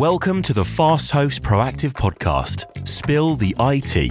Welcome 0.00 0.40
to 0.44 0.54
the 0.54 0.64
Fast 0.64 1.10
Host 1.10 1.42
Proactive 1.42 1.92
Podcast, 1.92 2.88
Spill 2.88 3.36
the 3.36 3.54
IT. 3.60 4.10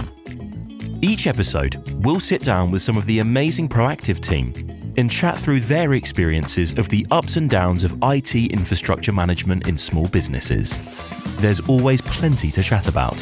Each 1.02 1.26
episode, 1.26 1.82
we'll 2.04 2.20
sit 2.20 2.42
down 2.42 2.70
with 2.70 2.80
some 2.80 2.96
of 2.96 3.06
the 3.06 3.18
amazing 3.18 3.68
Proactive 3.68 4.20
team 4.20 4.52
and 4.96 5.10
chat 5.10 5.36
through 5.36 5.58
their 5.58 5.94
experiences 5.94 6.78
of 6.78 6.88
the 6.90 7.04
ups 7.10 7.36
and 7.36 7.50
downs 7.50 7.82
of 7.82 7.98
IT 8.04 8.36
infrastructure 8.36 9.10
management 9.10 9.66
in 9.66 9.76
small 9.76 10.06
businesses. 10.06 10.80
There's 11.38 11.58
always 11.58 12.00
plenty 12.02 12.52
to 12.52 12.62
chat 12.62 12.86
about. 12.86 13.18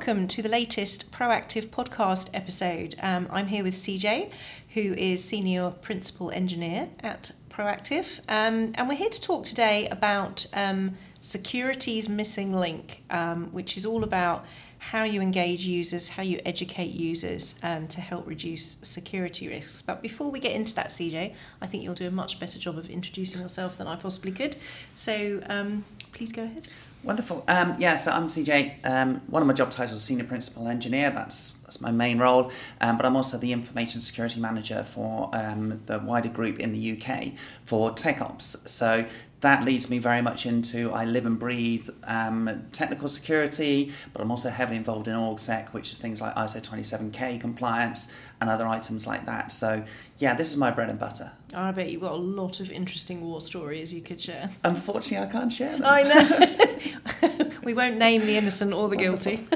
Welcome 0.00 0.26
to 0.26 0.40
the 0.40 0.48
latest 0.48 1.12
Proactive 1.12 1.66
podcast 1.66 2.30
episode. 2.32 2.94
Um, 3.02 3.28
I'm 3.30 3.48
here 3.48 3.62
with 3.62 3.74
CJ, 3.74 4.30
who 4.70 4.94
is 4.94 5.22
Senior 5.22 5.72
Principal 5.82 6.30
Engineer 6.30 6.88
at 7.00 7.32
Proactive, 7.50 8.20
um, 8.26 8.72
and 8.76 8.88
we're 8.88 8.94
here 8.94 9.10
to 9.10 9.20
talk 9.20 9.44
today 9.44 9.86
about 9.90 10.46
um, 10.54 10.96
security's 11.20 12.08
missing 12.08 12.54
link, 12.54 13.02
um, 13.10 13.48
which 13.52 13.76
is 13.76 13.84
all 13.84 14.04
about 14.04 14.44
how 14.80 15.04
you 15.04 15.20
engage 15.20 15.66
users, 15.66 16.08
how 16.08 16.22
you 16.22 16.40
educate 16.46 16.92
users 16.92 17.54
um, 17.62 17.86
to 17.86 18.00
help 18.00 18.26
reduce 18.26 18.78
security 18.80 19.46
risks. 19.46 19.82
But 19.82 20.00
before 20.00 20.30
we 20.30 20.40
get 20.40 20.52
into 20.52 20.74
that, 20.74 20.88
CJ, 20.88 21.34
I 21.60 21.66
think 21.66 21.82
you'll 21.82 21.92
do 21.94 22.08
a 22.08 22.10
much 22.10 22.40
better 22.40 22.58
job 22.58 22.78
of 22.78 22.88
introducing 22.88 23.42
yourself 23.42 23.76
than 23.76 23.86
I 23.86 23.96
possibly 23.96 24.32
could. 24.32 24.56
So 24.94 25.42
um, 25.50 25.84
please 26.12 26.32
go 26.32 26.44
ahead. 26.44 26.68
Wonderful. 27.02 27.44
Um, 27.48 27.76
yeah, 27.78 27.96
so 27.96 28.10
I'm 28.10 28.26
CJ. 28.26 28.84
Um, 28.84 29.22
one 29.26 29.42
of 29.42 29.48
my 29.48 29.54
job 29.54 29.70
titles 29.70 29.98
is 29.98 30.04
Senior 30.04 30.24
Principal 30.24 30.68
Engineer. 30.68 31.10
That's 31.10 31.50
that's 31.62 31.80
my 31.80 31.90
main 31.90 32.18
role. 32.18 32.50
Um, 32.80 32.98
but 32.98 33.06
I'm 33.06 33.16
also 33.16 33.38
the 33.38 33.52
Information 33.52 34.02
Security 34.02 34.38
Manager 34.38 34.82
for 34.82 35.30
um, 35.32 35.80
the 35.86 35.98
wider 35.98 36.28
group 36.28 36.58
in 36.58 36.72
the 36.72 37.00
UK 37.00 37.32
for 37.64 37.92
Tech 37.92 38.20
Ops. 38.20 38.56
So 38.70 39.06
that 39.40 39.64
leads 39.64 39.88
me 39.88 39.98
very 39.98 40.20
much 40.20 40.44
into 40.44 40.92
I 40.92 41.04
live 41.04 41.24
and 41.24 41.38
breathe 41.38 41.88
um, 42.04 42.66
technical 42.72 43.08
security, 43.08 43.92
but 44.12 44.20
I'm 44.20 44.30
also 44.30 44.50
heavily 44.50 44.76
involved 44.76 45.08
in 45.08 45.14
ORGSEC, 45.14 45.68
which 45.68 45.90
is 45.90 45.98
things 45.98 46.20
like 46.20 46.34
ISO 46.34 46.60
27K 46.60 47.40
compliance 47.40 48.12
and 48.40 48.50
other 48.50 48.66
items 48.66 49.06
like 49.06 49.26
that. 49.26 49.50
So 49.52 49.84
yeah, 50.18 50.34
this 50.34 50.50
is 50.50 50.56
my 50.56 50.70
bread 50.70 50.90
and 50.90 50.98
butter. 50.98 51.32
I 51.54 51.72
bet 51.72 51.90
you've 51.90 52.02
got 52.02 52.12
a 52.12 52.16
lot 52.16 52.60
of 52.60 52.70
interesting 52.70 53.22
war 53.22 53.40
stories 53.40 53.92
you 53.92 54.02
could 54.02 54.20
share. 54.20 54.50
Unfortunately, 54.62 55.26
I 55.26 55.30
can't 55.30 55.50
share 55.50 55.72
them. 55.72 55.82
I 55.84 56.02
know. 56.02 57.50
we 57.64 57.74
won't 57.74 57.96
name 57.96 58.20
the 58.22 58.36
innocent 58.36 58.72
or 58.72 58.88
the 58.88 58.96
guilty. 58.96 59.46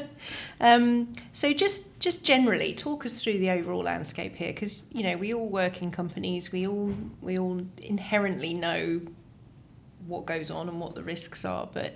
um, 0.60 1.12
so 1.32 1.52
just 1.52 1.98
just 1.98 2.24
generally, 2.24 2.74
talk 2.74 3.04
us 3.04 3.22
through 3.22 3.38
the 3.38 3.50
overall 3.50 3.82
landscape 3.82 4.36
here, 4.36 4.52
because 4.52 4.84
you 4.92 5.02
know 5.02 5.16
we 5.16 5.32
all 5.32 5.48
work 5.48 5.82
in 5.82 5.90
companies. 5.90 6.52
We 6.52 6.66
all 6.66 6.94
we 7.20 7.38
all 7.38 7.62
inherently 7.78 8.54
know 8.54 9.00
what 10.06 10.26
goes 10.26 10.50
on 10.50 10.68
and 10.68 10.80
what 10.80 10.94
the 10.94 11.02
risks 11.02 11.44
are, 11.44 11.68
but 11.72 11.94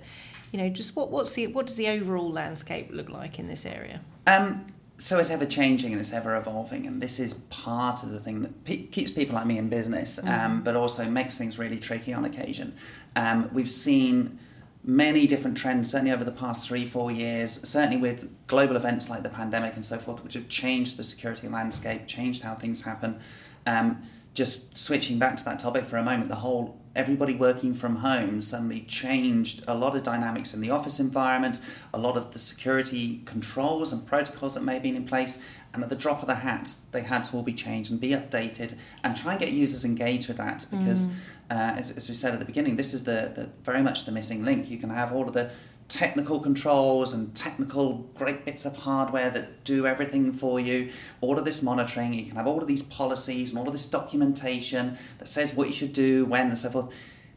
you 0.52 0.58
know, 0.58 0.68
just 0.68 0.94
what 0.94 1.10
what's 1.10 1.32
the 1.32 1.46
what 1.48 1.66
does 1.66 1.76
the 1.76 1.88
overall 1.88 2.30
landscape 2.30 2.88
look 2.92 3.08
like 3.08 3.38
in 3.38 3.48
this 3.48 3.66
area? 3.66 4.00
Um, 4.26 4.66
so 4.96 5.18
it's 5.18 5.30
ever 5.30 5.44
changing 5.44 5.90
and 5.90 6.00
it's 6.00 6.12
ever 6.12 6.36
evolving, 6.36 6.86
and 6.86 7.02
this 7.02 7.18
is 7.18 7.34
part 7.34 8.04
of 8.04 8.10
the 8.10 8.20
thing 8.20 8.42
that 8.42 8.64
pe- 8.64 8.86
keeps 8.86 9.10
people 9.10 9.34
like 9.34 9.46
me 9.46 9.58
in 9.58 9.68
business, 9.68 10.18
um, 10.20 10.26
Mm-hmm. 10.26 10.60
but 10.60 10.76
also 10.76 11.04
makes 11.10 11.36
things 11.36 11.58
really 11.58 11.78
tricky 11.78 12.12
on 12.14 12.24
occasion. 12.24 12.76
Um, 13.16 13.50
we've 13.52 13.68
seen 13.70 14.38
many 14.84 15.26
different 15.26 15.56
trends, 15.56 15.90
certainly 15.90 16.12
over 16.12 16.22
the 16.24 16.30
past 16.30 16.68
three, 16.68 16.84
four 16.84 17.10
years, 17.10 17.50
certainly 17.68 17.96
with 17.96 18.28
global 18.46 18.76
events 18.76 19.08
like 19.10 19.22
the 19.24 19.30
pandemic 19.30 19.74
and 19.74 19.84
so 19.84 19.98
forth, 19.98 20.22
which 20.22 20.34
have 20.34 20.48
changed 20.48 20.96
the 20.96 21.02
security 21.02 21.48
landscape, 21.48 22.06
changed 22.06 22.42
how 22.42 22.54
things 22.54 22.82
happen. 22.82 23.18
Um, 23.66 24.02
just 24.34 24.78
switching 24.78 25.18
back 25.18 25.36
to 25.38 25.44
that 25.46 25.58
topic 25.58 25.84
for 25.86 25.96
a 25.96 26.02
moment, 26.04 26.28
the 26.28 26.34
whole 26.36 26.78
everybody 26.96 27.34
working 27.34 27.74
from 27.74 27.96
home 27.96 28.40
suddenly 28.40 28.80
changed 28.82 29.64
a 29.66 29.74
lot 29.74 29.96
of 29.96 30.02
dynamics 30.02 30.54
in 30.54 30.60
the 30.60 30.70
office 30.70 31.00
environment, 31.00 31.60
a 31.92 31.98
lot 31.98 32.16
of 32.16 32.32
the 32.32 32.38
security 32.38 33.22
controls 33.24 33.92
and 33.92 34.06
protocols 34.06 34.54
that 34.54 34.62
may 34.62 34.74
have 34.74 34.82
been 34.82 34.96
in 34.96 35.04
place, 35.04 35.42
and 35.72 35.82
at 35.82 35.90
the 35.90 35.96
drop 35.96 36.20
of 36.22 36.28
the 36.28 36.36
hat, 36.36 36.74
they 36.92 37.02
had 37.02 37.24
to 37.24 37.36
all 37.36 37.42
be 37.42 37.52
changed 37.52 37.90
and 37.90 38.00
be 38.00 38.10
updated 38.10 38.76
and 39.02 39.16
try 39.16 39.32
and 39.32 39.40
get 39.40 39.50
users 39.50 39.84
engaged 39.84 40.28
with 40.28 40.36
that 40.36 40.66
because, 40.70 41.08
uh, 41.50 41.74
as, 41.76 41.90
as 41.90 42.08
we 42.08 42.14
said 42.14 42.32
at 42.32 42.38
the 42.38 42.44
beginning, 42.44 42.76
this 42.76 42.94
is 42.94 43.04
the, 43.04 43.32
the 43.34 43.50
very 43.64 43.82
much 43.82 44.04
the 44.04 44.12
missing 44.12 44.44
link. 44.44 44.70
You 44.70 44.78
can 44.78 44.90
have 44.90 45.12
all 45.12 45.26
of 45.26 45.34
the 45.34 45.50
technical 45.88 46.40
controls 46.40 47.12
and 47.12 47.34
technical 47.34 47.98
great 48.16 48.44
bits 48.44 48.64
of 48.64 48.76
hardware 48.78 49.30
that 49.30 49.64
do 49.64 49.86
everything 49.86 50.32
for 50.32 50.58
you, 50.58 50.90
all 51.20 51.38
of 51.38 51.44
this 51.44 51.62
monitoring, 51.62 52.14
you 52.14 52.26
can 52.26 52.36
have 52.36 52.46
all 52.46 52.60
of 52.60 52.66
these 52.66 52.82
policies 52.82 53.50
and 53.50 53.58
all 53.58 53.66
of 53.66 53.72
this 53.72 53.88
documentation 53.88 54.96
that 55.18 55.28
says 55.28 55.54
what 55.54 55.68
you 55.68 55.74
should 55.74 55.92
do, 55.92 56.24
when, 56.24 56.48
and 56.48 56.58
so 56.58 56.70
forth. 56.70 56.92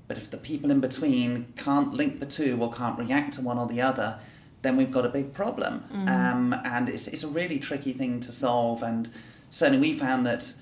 But 0.08 0.18
if 0.18 0.32
the 0.32 0.38
people 0.38 0.72
in 0.72 0.80
between 0.80 1.54
can't 1.58 1.94
link 1.94 2.20
the 2.20 2.26
two 2.26 2.58
or 2.62 2.72
can't 2.72 2.98
react 2.98 3.34
to 3.34 3.42
one 3.42 3.58
or 3.58 3.68
the 3.68 3.82
other, 3.82 4.20
then 4.62 4.78
we've 4.78 4.92
got 4.92 5.06
a 5.06 5.10
big 5.10 5.34
problem. 5.34 5.84
Um, 6.08 6.56
and 6.64 6.90
it's, 6.90 7.08
it's 7.08 7.24
a 7.24 7.28
really 7.28 7.60
tricky 7.60 7.94
thing 7.94 8.20
to 8.22 8.32
solve. 8.32 8.82
And 8.82 9.10
certainly 9.50 9.90
we 9.90 9.94
found 9.94 10.26
that 10.26 10.54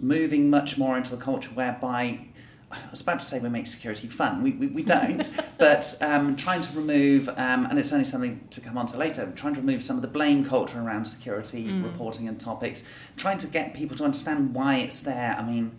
moving 0.00 0.50
much 0.50 0.76
more 0.78 0.96
into 0.96 1.14
a 1.14 1.16
culture 1.16 1.50
whereby 1.50 2.28
I 2.70 2.90
was 2.90 3.00
about 3.00 3.20
to 3.20 3.24
say 3.24 3.40
we 3.40 3.48
make 3.48 3.66
security 3.66 4.08
fun. 4.08 4.42
We, 4.42 4.52
we, 4.52 4.66
we 4.66 4.82
don't, 4.82 5.30
but 5.58 5.96
um, 6.02 6.34
trying 6.34 6.60
to 6.60 6.76
remove, 6.76 7.28
um, 7.30 7.64
and 7.66 7.78
it's 7.78 7.92
only 7.92 8.04
something 8.04 8.46
to 8.50 8.60
come 8.60 8.76
on 8.76 8.86
to 8.86 8.98
later, 8.98 9.32
trying 9.34 9.54
to 9.54 9.60
remove 9.60 9.82
some 9.82 9.96
of 9.96 10.02
the 10.02 10.08
blame 10.08 10.44
culture 10.44 10.78
around 10.78 11.06
security 11.06 11.72
reporting 11.72 12.28
and 12.28 12.38
topics, 12.38 12.84
trying 13.16 13.38
to 13.38 13.46
get 13.46 13.74
people 13.74 13.96
to 13.96 14.04
understand 14.04 14.54
why 14.54 14.76
it's 14.76 15.00
there. 15.00 15.34
I 15.38 15.42
mean, 15.42 15.72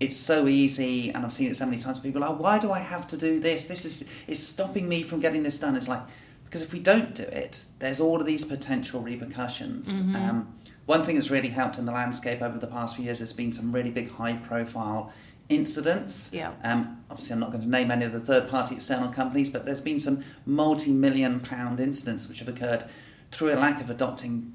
it's 0.00 0.16
so 0.16 0.48
easy, 0.48 1.10
and 1.10 1.24
I've 1.24 1.32
seen 1.32 1.50
it 1.50 1.56
so 1.56 1.66
many 1.66 1.78
times. 1.78 1.98
People 1.98 2.24
are, 2.24 2.34
why 2.34 2.58
do 2.58 2.72
I 2.72 2.78
have 2.80 3.06
to 3.08 3.16
do 3.16 3.38
this? 3.38 3.64
This 3.64 3.84
is 3.84 4.08
it's 4.26 4.40
stopping 4.40 4.88
me 4.88 5.02
from 5.02 5.20
getting 5.20 5.42
this 5.42 5.58
done. 5.58 5.76
It's 5.76 5.88
like 5.88 6.02
because 6.44 6.62
if 6.62 6.72
we 6.72 6.80
don't 6.80 7.14
do 7.14 7.22
it, 7.22 7.64
there's 7.78 8.00
all 8.00 8.20
of 8.20 8.26
these 8.26 8.44
potential 8.44 9.00
repercussions. 9.00 10.00
Um, 10.16 10.54
one 10.84 11.04
thing 11.04 11.14
that's 11.14 11.30
really 11.30 11.48
helped 11.48 11.78
in 11.78 11.86
the 11.86 11.92
landscape 11.92 12.42
over 12.42 12.58
the 12.58 12.66
past 12.66 12.96
few 12.96 13.04
years 13.04 13.20
has 13.20 13.32
been 13.32 13.52
some 13.52 13.72
really 13.72 13.90
big 13.90 14.10
high-profile 14.10 15.12
incidents. 15.54 16.32
Yeah. 16.32 16.52
Um, 16.64 17.04
obviously, 17.10 17.34
I'm 17.34 17.40
not 17.40 17.50
going 17.50 17.62
to 17.62 17.68
name 17.68 17.90
any 17.90 18.04
of 18.04 18.12
the 18.12 18.20
third-party 18.20 18.74
external 18.74 19.08
companies, 19.08 19.50
but 19.50 19.64
there's 19.64 19.80
been 19.80 20.00
some 20.00 20.24
multi-million 20.46 21.40
pound 21.40 21.80
incidents 21.80 22.28
which 22.28 22.38
have 22.40 22.48
occurred 22.48 22.84
through 23.30 23.52
a 23.52 23.56
lack 23.56 23.80
of 23.80 23.90
adopting 23.90 24.52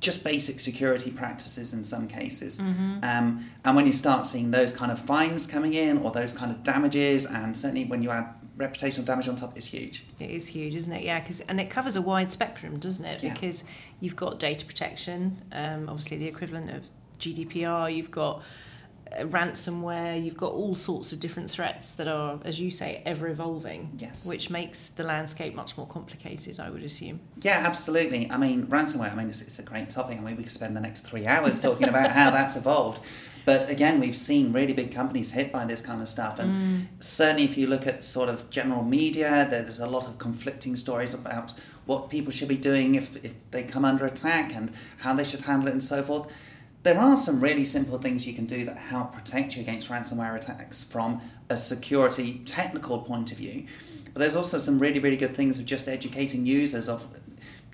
just 0.00 0.22
basic 0.22 0.60
security 0.60 1.10
practices 1.10 1.72
in 1.72 1.82
some 1.82 2.06
cases. 2.06 2.60
Um, 2.60 3.50
and 3.64 3.74
when 3.74 3.86
you 3.86 3.92
start 3.92 4.26
seeing 4.26 4.50
those 4.50 4.70
kind 4.70 4.92
of 4.92 4.98
fines 5.00 5.46
coming 5.46 5.72
in 5.72 5.98
or 5.98 6.10
those 6.10 6.34
kind 6.34 6.50
of 6.50 6.62
damages, 6.62 7.24
and 7.24 7.56
certainly 7.56 7.86
when 7.86 8.02
you 8.02 8.10
add 8.10 8.28
reputational 8.58 9.04
damage 9.04 9.28
on 9.28 9.36
top, 9.36 9.56
it's 9.56 9.66
huge. 9.66 10.04
It 10.20 10.30
is 10.30 10.46
huge, 10.46 10.74
isn't 10.74 10.92
it? 10.92 11.02
Yeah, 11.02 11.20
because 11.20 11.40
and 11.40 11.60
it 11.60 11.70
covers 11.70 11.96
a 11.96 12.02
wide 12.02 12.30
spectrum, 12.30 12.78
doesn't 12.78 13.04
it? 13.04 13.22
Yeah. 13.22 13.32
Because 13.32 13.64
you've 14.00 14.16
got 14.16 14.38
data 14.38 14.64
protection, 14.64 15.42
um, 15.52 15.88
obviously 15.88 16.18
the 16.18 16.26
equivalent 16.26 16.70
of 16.70 16.84
GDPR. 17.18 17.94
You've 17.94 18.10
got 18.10 18.42
ransomware. 19.20 20.22
You've 20.22 20.36
got 20.36 20.52
all 20.52 20.74
sorts 20.74 21.12
of 21.12 21.20
different 21.20 21.50
threats 21.50 21.94
that 21.94 22.08
are, 22.08 22.38
as 22.44 22.60
you 22.60 22.70
say, 22.70 23.02
ever 23.04 23.28
evolving. 23.28 23.92
Yes. 23.98 24.26
Which 24.26 24.50
makes 24.50 24.88
the 24.88 25.04
landscape 25.04 25.54
much 25.54 25.76
more 25.76 25.86
complicated, 25.86 26.60
I 26.60 26.70
would 26.70 26.82
assume. 26.82 27.20
Yeah, 27.42 27.62
absolutely. 27.64 28.30
I 28.30 28.36
mean, 28.36 28.66
ransomware, 28.66 29.12
I 29.12 29.14
mean, 29.14 29.28
it's, 29.28 29.42
it's 29.42 29.58
a 29.58 29.62
great 29.62 29.90
topic. 29.90 30.18
I 30.18 30.20
mean, 30.20 30.36
we 30.36 30.42
could 30.42 30.52
spend 30.52 30.76
the 30.76 30.80
next 30.80 31.00
three 31.00 31.26
hours 31.26 31.60
talking 31.60 31.88
about 31.88 32.10
how 32.10 32.30
that's 32.32 32.56
evolved. 32.56 33.00
But 33.44 33.68
again, 33.68 34.00
we've 34.00 34.16
seen 34.16 34.52
really 34.52 34.72
big 34.72 34.90
companies 34.90 35.32
hit 35.32 35.52
by 35.52 35.66
this 35.66 35.82
kind 35.82 36.00
of 36.00 36.08
stuff. 36.08 36.38
And 36.38 36.50
mm. 36.50 36.86
certainly, 37.00 37.44
if 37.44 37.58
you 37.58 37.66
look 37.66 37.86
at 37.86 38.04
sort 38.04 38.28
of 38.28 38.48
general 38.48 38.82
media, 38.82 39.46
there's 39.50 39.80
a 39.80 39.86
lot 39.86 40.06
of 40.06 40.18
conflicting 40.18 40.76
stories 40.76 41.12
about 41.12 41.52
what 41.86 42.08
people 42.08 42.32
should 42.32 42.48
be 42.48 42.56
doing 42.56 42.94
if, 42.94 43.22
if 43.24 43.34
they 43.50 43.62
come 43.62 43.84
under 43.84 44.06
attack 44.06 44.54
and 44.54 44.72
how 44.98 45.12
they 45.12 45.24
should 45.24 45.42
handle 45.42 45.68
it 45.68 45.72
and 45.72 45.84
so 45.84 46.02
forth. 46.02 46.32
There 46.84 47.00
are 47.00 47.16
some 47.16 47.40
really 47.40 47.64
simple 47.64 47.98
things 47.98 48.26
you 48.26 48.34
can 48.34 48.44
do 48.44 48.66
that 48.66 48.76
help 48.76 49.14
protect 49.14 49.56
you 49.56 49.62
against 49.62 49.90
ransomware 49.90 50.36
attacks 50.36 50.84
from 50.84 51.22
a 51.48 51.56
security 51.56 52.42
technical 52.44 52.98
point 52.98 53.32
of 53.32 53.38
view. 53.38 53.66
But 54.12 54.20
there's 54.20 54.36
also 54.36 54.58
some 54.58 54.78
really, 54.78 55.00
really 55.00 55.16
good 55.16 55.34
things 55.34 55.58
of 55.58 55.64
just 55.64 55.88
educating 55.88 56.44
users 56.44 56.90
of, 56.90 57.08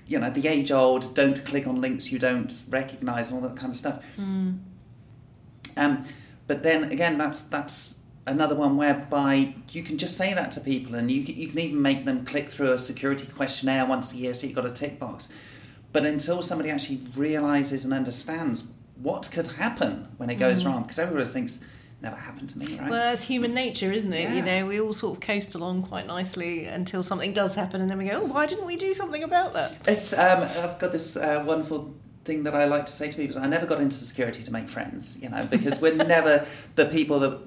you 0.07 0.17
know, 0.17 0.29
the 0.29 0.47
age 0.47 0.71
old 0.71 1.13
don't 1.13 1.43
click 1.45 1.67
on 1.67 1.81
links 1.81 2.09
you 2.09 2.19
don't 2.19 2.63
recognize 2.69 3.31
and 3.31 3.43
all 3.43 3.49
that 3.49 3.57
kind 3.57 3.71
of 3.71 3.77
stuff. 3.77 4.01
Um, 5.75 6.05
but 6.47 6.63
then 6.63 6.85
again, 6.85 7.17
that's 7.17 7.41
that's 7.41 8.03
another 8.25 8.55
one 8.55 8.77
whereby 8.77 9.55
you 9.71 9.83
can 9.83 9.97
just 9.97 10.15
say 10.15 10.33
that 10.33 10.53
to 10.53 10.61
people, 10.61 10.95
and 10.95 11.11
you 11.11 11.25
can, 11.25 11.35
you 11.35 11.47
can 11.49 11.59
even 11.59 11.81
make 11.81 12.05
them 12.05 12.23
click 12.25 12.49
through 12.49 12.71
a 12.71 12.79
security 12.79 13.27
questionnaire 13.27 13.85
once 13.85 14.13
a 14.13 14.17
year, 14.17 14.33
so 14.33 14.47
you've 14.47 14.55
got 14.55 14.65
a 14.65 14.71
tick 14.71 14.99
box. 14.99 15.27
But 15.91 16.05
until 16.05 16.41
somebody 16.41 16.69
actually 16.69 17.01
realizes 17.15 17.83
and 17.83 17.93
understands 17.93 18.69
what 19.01 19.29
could 19.31 19.47
happen 19.47 20.07
when 20.17 20.29
it 20.29 20.35
goes 20.35 20.65
wrong, 20.65 20.83
because 20.83 20.99
everybody 20.99 21.25
thinks 21.25 21.63
never 22.01 22.15
happened 22.15 22.49
to 22.49 22.57
me, 22.57 22.77
right? 22.77 22.89
Well, 22.89 23.09
that's 23.11 23.23
human 23.23 23.53
nature, 23.53 23.91
isn't 23.91 24.11
it? 24.11 24.35
You 24.35 24.41
know, 24.41 24.65
we 24.65 24.81
all 24.81 24.93
sort 24.93 25.17
of 25.17 25.21
coast 25.21 25.55
along 25.55 25.83
quite 25.83 26.07
nicely 26.07 26.65
until 26.65 27.03
something 27.03 27.33
does 27.33 27.55
happen, 27.55 27.81
and 27.81 27.89
then 27.89 27.97
we 27.97 28.05
go, 28.05 28.21
"Oh, 28.23 28.33
why 28.33 28.45
didn't 28.45 28.65
we 28.65 28.75
do 28.75 28.93
something 28.93 29.23
about 29.23 29.53
that?" 29.53 29.73
It's 29.87 30.13
um, 30.13 30.41
I've 30.41 30.79
got 30.79 30.91
this 30.91 31.15
uh, 31.15 31.43
wonderful 31.45 31.93
thing 32.23 32.43
that 32.43 32.55
I 32.55 32.65
like 32.65 32.85
to 32.85 32.91
say 32.91 33.09
to 33.09 33.17
people 33.17 33.37
is 33.37 33.37
I 33.37 33.47
never 33.47 33.65
got 33.65 33.81
into 33.81 33.95
security 33.95 34.43
to 34.43 34.51
make 34.51 34.69
friends, 34.69 35.21
you 35.21 35.29
know, 35.29 35.45
because 35.49 35.81
we're 35.81 35.95
never 36.17 36.45
the 36.75 36.85
people 36.85 37.19
that 37.19 37.39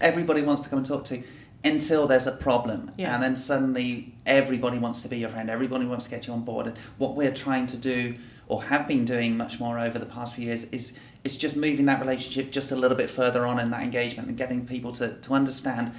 everybody 0.00 0.42
wants 0.42 0.62
to 0.62 0.68
come 0.68 0.78
and 0.78 0.86
talk 0.86 1.04
to 1.06 1.22
until 1.64 2.06
there's 2.06 2.26
a 2.26 2.32
problem. 2.32 2.92
Yeah. 2.96 3.14
And 3.14 3.22
then 3.22 3.36
suddenly 3.36 4.14
everybody 4.26 4.78
wants 4.78 5.00
to 5.00 5.08
be 5.08 5.18
your 5.18 5.28
friend, 5.28 5.50
everybody 5.50 5.86
wants 5.86 6.04
to 6.04 6.10
get 6.10 6.26
you 6.26 6.32
on 6.32 6.42
board. 6.42 6.66
And 6.66 6.78
what 6.98 7.14
we're 7.16 7.34
trying 7.34 7.66
to 7.66 7.76
do 7.76 8.16
or 8.48 8.64
have 8.64 8.88
been 8.88 9.04
doing 9.04 9.36
much 9.36 9.60
more 9.60 9.78
over 9.78 9.98
the 9.98 10.06
past 10.06 10.34
few 10.34 10.46
years 10.46 10.72
is 10.72 10.98
is 11.24 11.36
just 11.36 11.56
moving 11.56 11.86
that 11.86 12.00
relationship 12.00 12.50
just 12.50 12.72
a 12.72 12.76
little 12.76 12.96
bit 12.96 13.10
further 13.10 13.46
on 13.46 13.58
in 13.58 13.70
that 13.70 13.82
engagement 13.82 14.28
and 14.28 14.36
getting 14.38 14.64
people 14.66 14.92
to, 14.92 15.14
to 15.16 15.34
understand, 15.34 15.92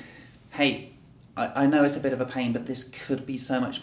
hey, 0.51 0.93
I, 1.35 1.63
I 1.63 1.65
know 1.65 1.83
it's 1.83 1.97
a 1.97 1.99
bit 1.99 2.13
of 2.13 2.21
a 2.21 2.25
pain, 2.25 2.53
but 2.53 2.65
this 2.65 2.83
could 2.83 3.25
be 3.25 3.37
so 3.37 3.59
much 3.59 3.81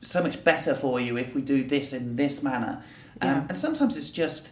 so 0.00 0.22
much 0.22 0.44
better 0.44 0.74
for 0.74 1.00
you 1.00 1.16
if 1.16 1.34
we 1.34 1.42
do 1.42 1.64
this 1.64 1.92
in 1.92 2.16
this 2.16 2.42
manner. 2.42 2.82
Um, 3.20 3.28
Yeah. 3.28 3.46
And 3.48 3.58
sometimes 3.58 3.96
it's 3.96 4.10
just 4.10 4.50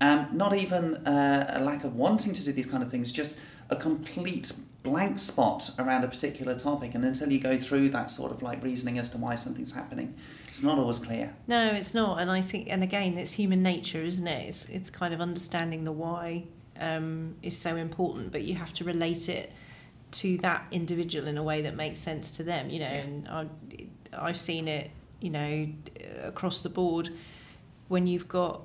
um, 0.00 0.28
not 0.32 0.54
even 0.56 0.96
uh, 1.06 1.46
a 1.48 1.60
lack 1.60 1.84
of 1.84 1.96
wanting 1.96 2.32
to 2.34 2.44
do 2.44 2.52
these 2.52 2.66
kind 2.66 2.82
of 2.82 2.90
things, 2.90 3.12
just 3.12 3.38
a 3.70 3.76
complete 3.76 4.52
blank 4.86 5.18
spot 5.18 5.70
around 5.78 6.04
a 6.04 6.08
particular 6.08 6.56
topic. 6.56 6.94
And 6.94 7.04
until 7.04 7.30
you 7.32 7.40
go 7.40 7.58
through 7.58 7.88
that 7.90 8.10
sort 8.10 8.30
of 8.30 8.40
like 8.40 8.62
reasoning 8.62 8.98
as 8.98 9.10
to 9.10 9.18
why 9.18 9.34
something's 9.34 9.72
happening, 9.72 10.14
it's 10.48 10.62
not 10.62 10.78
always 10.78 11.00
clear. 11.00 11.34
No, 11.46 11.72
it's 11.72 11.92
not. 11.92 12.20
And 12.20 12.30
I 12.30 12.40
think, 12.40 12.68
and 12.70 12.82
again, 12.82 13.18
it's 13.18 13.32
human 13.32 13.62
nature, 13.62 14.00
isn't 14.00 14.26
it? 14.26 14.48
It's, 14.48 14.68
it's 14.68 14.90
kind 14.90 15.12
of 15.12 15.20
understanding 15.20 15.84
the 15.84 15.92
why 15.92 16.44
um, 16.80 17.34
is 17.42 17.56
so 17.56 17.76
important, 17.76 18.32
but 18.32 18.42
you 18.42 18.54
have 18.54 18.72
to 18.74 18.84
relate 18.84 19.28
it 19.28 19.52
to 20.12 20.38
that 20.38 20.64
individual 20.70 21.26
in 21.26 21.36
a 21.36 21.42
way 21.42 21.62
that 21.62 21.74
makes 21.74 21.98
sense 21.98 22.30
to 22.32 22.44
them, 22.44 22.70
you 22.70 22.78
know. 22.78 22.86
Yeah. 22.86 22.94
And 22.94 23.28
I, 23.28 23.46
I've 24.16 24.38
seen 24.38 24.68
it, 24.68 24.90
you 25.20 25.30
know, 25.30 25.68
across 26.22 26.60
the 26.60 26.68
board 26.68 27.10
when 27.88 28.06
you've 28.06 28.28
got 28.28 28.62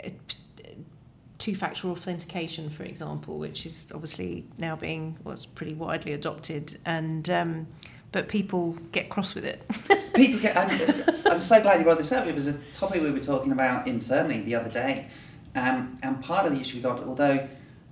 two 0.00 0.38
factor 1.54 1.88
authentication, 1.88 2.68
for 2.68 2.82
example, 2.82 3.38
which 3.38 3.64
is 3.66 3.86
obviously 3.94 4.44
now 4.58 4.76
being 4.76 5.16
what's 5.22 5.46
pretty 5.46 5.74
widely 5.74 6.12
adopted. 6.12 6.78
And, 6.84 7.28
um, 7.30 7.66
but 8.12 8.28
people 8.28 8.76
get 8.92 9.08
cross 9.08 9.34
with 9.34 9.44
it. 9.44 9.62
People 10.14 10.40
get. 10.40 10.56
I'm, 10.56 10.70
I'm 11.30 11.40
so 11.40 11.60
glad 11.60 11.78
you 11.78 11.84
brought 11.84 11.98
this 11.98 12.10
up. 12.10 12.26
It 12.26 12.34
was 12.34 12.48
a 12.48 12.54
topic 12.72 13.02
we 13.02 13.10
were 13.10 13.20
talking 13.20 13.52
about 13.52 13.86
internally 13.86 14.40
the 14.40 14.54
other 14.54 14.70
day, 14.70 15.06
um, 15.54 15.98
and 16.02 16.20
part 16.22 16.46
of 16.46 16.54
the 16.54 16.60
issue 16.60 16.78
we 16.78 16.82
got, 16.82 17.04
although 17.04 17.46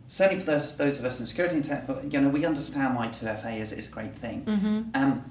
certainly 0.08 0.43
for 0.43 0.50
those, 0.50 0.76
those 0.76 0.98
of 0.98 1.04
us 1.04 1.20
in 1.20 1.26
security 1.26 1.56
and 1.56 1.64
tech, 1.64 1.88
you 2.10 2.20
know, 2.20 2.28
we 2.28 2.44
understand 2.44 2.96
why 2.96 3.08
2FA 3.08 3.60
is, 3.60 3.72
is 3.72 3.88
a 3.88 3.93
great 3.93 4.14
thing. 4.14 4.44
Mm-hmm. 4.44 4.82
Um, 4.94 5.31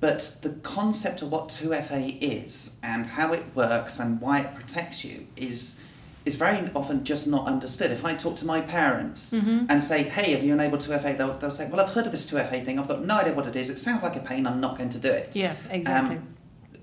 but 0.00 0.38
the 0.42 0.50
concept 0.62 1.22
of 1.22 1.30
what 1.30 1.48
2FA 1.48 2.18
is 2.20 2.80
and 2.82 3.06
how 3.06 3.32
it 3.32 3.44
works 3.54 4.00
and 4.00 4.20
why 4.20 4.40
it 4.40 4.54
protects 4.54 5.04
you 5.04 5.26
is 5.36 5.84
is 6.24 6.36
very 6.36 6.70
often 6.74 7.04
just 7.04 7.26
not 7.26 7.46
understood. 7.46 7.90
If 7.90 8.04
I 8.04 8.14
talk 8.14 8.36
to 8.36 8.46
my 8.46 8.60
parents 8.60 9.32
Mm-hmm. 9.32 9.66
and 9.68 9.82
say, 9.82 10.04
"Hey, 10.04 10.32
have 10.32 10.42
you 10.44 10.52
enabled 10.52 10.80
2FA?" 10.80 11.16
They'll, 11.18 11.36
they'll 11.38 11.50
say, 11.50 11.68
"Well, 11.70 11.80
I've 11.80 11.92
heard 11.92 12.06
of 12.06 12.12
this 12.12 12.30
2FA 12.30 12.64
thing. 12.64 12.78
I've 12.78 12.88
got 12.88 13.04
no 13.04 13.16
idea 13.18 13.32
what 13.34 13.46
it 13.46 13.56
is. 13.56 13.70
It 13.70 13.78
sounds 13.78 14.02
like 14.02 14.16
a 14.16 14.20
pain. 14.20 14.46
I'm 14.46 14.60
not 14.60 14.78
going 14.78 14.90
to 14.90 14.98
do 14.98 15.10
it." 15.10 15.34
Yeah, 15.34 15.54
exactly. 15.70 16.16
Um, 16.16 16.28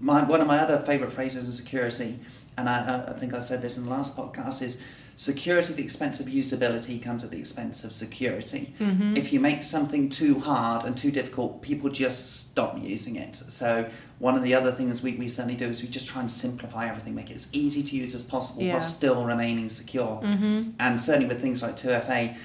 my, 0.01 0.23
one 0.23 0.41
of 0.41 0.47
my 0.47 0.59
other 0.59 0.77
favourite 0.79 1.11
phrases 1.13 1.45
in 1.45 1.51
security, 1.51 2.19
and 2.57 2.69
I, 2.69 3.05
I 3.09 3.13
think 3.13 3.33
I 3.33 3.41
said 3.41 3.61
this 3.61 3.77
in 3.77 3.83
the 3.85 3.89
last 3.89 4.15
podcast, 4.17 4.61
is 4.61 4.83
security 5.19 5.71
at 5.71 5.75
the 5.75 5.83
expense 5.83 6.21
of 6.21 6.27
usability 6.27 7.01
comes 7.03 7.25
at 7.25 7.29
the 7.29 7.37
expense 7.37 7.83
of 7.83 7.91
security. 7.91 8.73
Mm-hmm. 8.79 9.17
If 9.17 9.33
you 9.33 9.41
make 9.41 9.63
something 9.63 10.07
too 10.07 10.39
hard 10.39 10.85
and 10.85 10.95
too 10.95 11.11
difficult, 11.11 11.61
people 11.61 11.89
just 11.89 12.47
stop 12.51 12.81
using 12.81 13.17
it. 13.17 13.35
So 13.49 13.89
one 14.19 14.37
of 14.37 14.43
the 14.43 14.55
other 14.55 14.71
things 14.71 15.03
we, 15.03 15.15
we 15.15 15.27
certainly 15.27 15.57
do 15.57 15.67
is 15.67 15.81
we 15.81 15.89
just 15.89 16.07
try 16.07 16.21
and 16.21 16.31
simplify 16.31 16.87
everything, 16.87 17.15
make 17.15 17.29
it 17.29 17.35
as 17.35 17.53
easy 17.53 17.83
to 17.83 17.97
use 17.97 18.15
as 18.15 18.23
possible 18.23 18.61
Yeah. 18.63 18.71
while 18.73 18.81
still 18.81 19.25
remaining 19.25 19.67
secure. 19.67 20.21
mm-hmm. 20.23 20.69
And 20.79 21.01
certainly 21.01 21.27
with 21.27 21.41
things 21.41 21.61
like 21.61 21.75
2FA, 21.75 22.37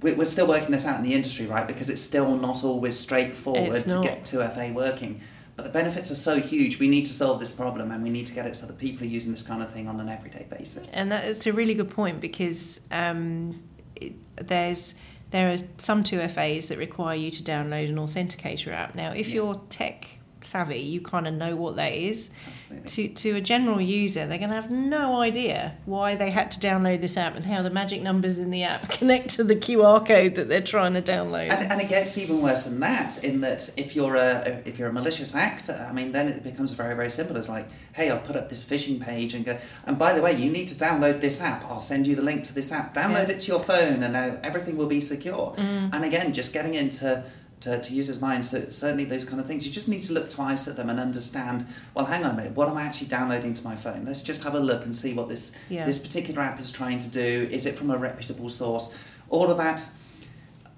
we- 0.00 0.14
we're 0.14 0.24
still 0.24 0.46
working 0.48 0.70
this 0.70 0.86
out 0.86 0.96
in 0.96 1.04
the 1.04 1.12
industry, 1.12 1.44
right? 1.44 1.68
Because 1.68 1.90
it's 1.90 2.00
still 2.02 2.34
not 2.34 2.64
always 2.64 2.98
straightforward 2.98 3.74
to 3.74 4.00
get 4.02 4.24
2FA 4.24 4.72
working. 4.72 5.20
But 5.56 5.64
the 5.64 5.70
benefits 5.70 6.10
are 6.10 6.14
so 6.16 6.38
huge. 6.38 6.78
We 6.78 6.86
need 6.86 7.06
to 7.06 7.12
solve 7.12 7.40
this 7.40 7.52
problem, 7.52 7.90
and 7.90 8.02
we 8.02 8.10
need 8.10 8.26
to 8.26 8.34
get 8.34 8.44
it 8.46 8.54
so 8.56 8.66
that 8.66 8.78
people 8.78 9.04
are 9.06 9.10
using 9.10 9.32
this 9.32 9.42
kind 9.42 9.62
of 9.62 9.72
thing 9.72 9.88
on 9.88 9.98
an 9.98 10.08
everyday 10.08 10.46
basis. 10.50 10.92
And 10.94 11.10
that 11.10 11.24
is 11.24 11.46
a 11.46 11.52
really 11.52 11.72
good 11.74 11.88
point 11.90 12.20
because 12.20 12.80
um, 12.90 13.62
it, 13.96 14.12
there's 14.36 14.94
there 15.30 15.50
are 15.52 15.56
some 15.78 16.04
2FAs 16.04 16.68
that 16.68 16.78
require 16.78 17.16
you 17.16 17.30
to 17.32 17.42
download 17.42 17.88
an 17.88 17.96
authenticator 17.96 18.68
app. 18.72 18.94
Now, 18.94 19.10
if 19.12 19.28
Yeah. 19.28 19.34
you're 19.36 19.60
tech 19.70 20.18
savvy, 20.46 20.78
you 20.78 21.00
kind 21.00 21.26
of 21.26 21.34
know 21.34 21.56
what 21.56 21.76
that 21.76 21.92
is. 21.92 22.30
Absolutely. 22.46 22.88
To 22.88 23.14
to 23.14 23.36
a 23.36 23.40
general 23.40 23.80
user, 23.80 24.26
they're 24.26 24.38
going 24.38 24.50
to 24.50 24.56
have 24.56 24.70
no 24.70 25.20
idea 25.20 25.74
why 25.84 26.14
they 26.14 26.30
had 26.30 26.50
to 26.52 26.60
download 26.60 27.00
this 27.00 27.16
app 27.16 27.36
and 27.36 27.44
how 27.44 27.62
the 27.62 27.70
magic 27.70 28.02
numbers 28.02 28.38
in 28.38 28.50
the 28.50 28.62
app 28.62 28.88
connect 28.98 29.30
to 29.30 29.44
the 29.44 29.56
QR 29.56 30.06
code 30.06 30.34
that 30.36 30.48
they're 30.48 30.60
trying 30.60 30.94
to 30.94 31.02
download. 31.02 31.50
And, 31.50 31.72
and 31.72 31.80
it 31.80 31.88
gets 31.88 32.16
even 32.18 32.40
worse 32.40 32.64
than 32.64 32.80
that. 32.80 33.22
In 33.24 33.40
that, 33.42 33.68
if 33.76 33.94
you're 33.96 34.16
a 34.16 34.62
if 34.64 34.78
you're 34.78 34.88
a 34.88 34.92
malicious 34.92 35.34
actor, 35.34 35.86
I 35.88 35.92
mean, 35.92 36.12
then 36.12 36.28
it 36.28 36.42
becomes 36.42 36.72
very 36.72 36.94
very 36.94 37.10
simple. 37.10 37.36
It's 37.36 37.48
like, 37.48 37.66
hey, 37.92 38.10
I've 38.10 38.24
put 38.24 38.36
up 38.36 38.48
this 38.48 38.64
phishing 38.64 39.00
page, 39.00 39.34
and 39.34 39.44
go, 39.44 39.58
and 39.86 39.98
by 39.98 40.12
the 40.12 40.22
way, 40.22 40.32
you 40.36 40.50
need 40.50 40.68
to 40.68 40.74
download 40.74 41.20
this 41.20 41.40
app. 41.42 41.64
I'll 41.64 41.80
send 41.80 42.06
you 42.06 42.14
the 42.14 42.22
link 42.22 42.44
to 42.44 42.54
this 42.54 42.72
app. 42.72 42.94
Download 42.94 43.28
Yeah. 43.28 43.34
it 43.34 43.40
to 43.40 43.48
your 43.48 43.60
phone, 43.60 44.02
and 44.02 44.12
now 44.12 44.38
everything 44.42 44.76
will 44.76 44.86
be 44.86 45.00
secure. 45.00 45.54
Mm. 45.56 45.90
And 45.94 46.04
again, 46.04 46.32
just 46.32 46.52
getting 46.52 46.74
into 46.74 47.24
to, 47.66 47.80
to 47.80 47.94
users' 47.94 48.20
minds, 48.20 48.50
so 48.50 48.68
certainly 48.70 49.04
those 49.04 49.24
kind 49.24 49.40
of 49.40 49.46
things. 49.46 49.66
You 49.66 49.72
just 49.72 49.88
need 49.88 50.02
to 50.04 50.12
look 50.12 50.28
twice 50.30 50.66
at 50.68 50.76
them 50.76 50.88
and 50.90 50.98
understand. 50.98 51.66
Well, 51.94 52.06
hang 52.06 52.24
on 52.24 52.30
a 52.32 52.34
minute. 52.34 52.52
What 52.56 52.68
am 52.68 52.76
I 52.76 52.82
actually 52.82 53.08
downloading 53.08 53.54
to 53.54 53.64
my 53.64 53.76
phone? 53.76 54.04
Let's 54.04 54.22
just 54.22 54.42
have 54.44 54.54
a 54.54 54.60
look 54.60 54.84
and 54.84 54.94
see 54.94 55.12
what 55.14 55.28
this 55.28 55.54
Yeah. 55.68 55.84
this 55.84 55.98
particular 55.98 56.40
app 56.42 56.58
is 56.60 56.70
trying 56.72 56.98
to 57.00 57.08
do. 57.10 57.48
Is 57.50 57.66
it 57.66 57.74
from 57.76 57.90
a 57.90 57.96
reputable 57.98 58.48
source? 58.48 58.94
All 59.28 59.50
of 59.50 59.58
that. 59.58 59.86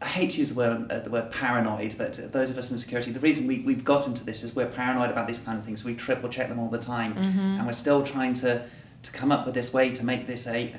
I 0.00 0.06
hate 0.06 0.30
to 0.30 0.38
use 0.38 0.50
the 0.50 0.58
word, 0.58 0.92
uh, 0.92 1.00
the 1.00 1.10
word 1.10 1.32
paranoid, 1.32 1.96
but 1.98 2.32
those 2.32 2.50
of 2.50 2.56
us 2.58 2.70
in 2.70 2.78
security, 2.78 3.10
the 3.10 3.18
reason 3.18 3.48
we, 3.48 3.58
we've 3.60 3.84
got 3.84 4.06
into 4.06 4.24
this 4.24 4.44
is 4.44 4.54
we're 4.54 4.66
paranoid 4.66 5.10
about 5.10 5.26
these 5.26 5.40
kind 5.40 5.58
of 5.58 5.64
things. 5.64 5.84
We 5.84 5.96
triple 5.96 6.28
check 6.28 6.48
them 6.48 6.60
all 6.60 6.68
the 6.68 6.78
time, 6.78 7.14
Mm-hmm. 7.16 7.40
and 7.58 7.66
we're 7.66 7.72
still 7.72 8.04
trying 8.04 8.34
to, 8.34 8.62
to 9.02 9.10
come 9.12 9.32
up 9.32 9.44
with 9.44 9.56
this 9.56 9.72
way 9.72 9.90
to 9.90 10.04
make 10.06 10.28
this 10.28 10.46
a, 10.46 10.72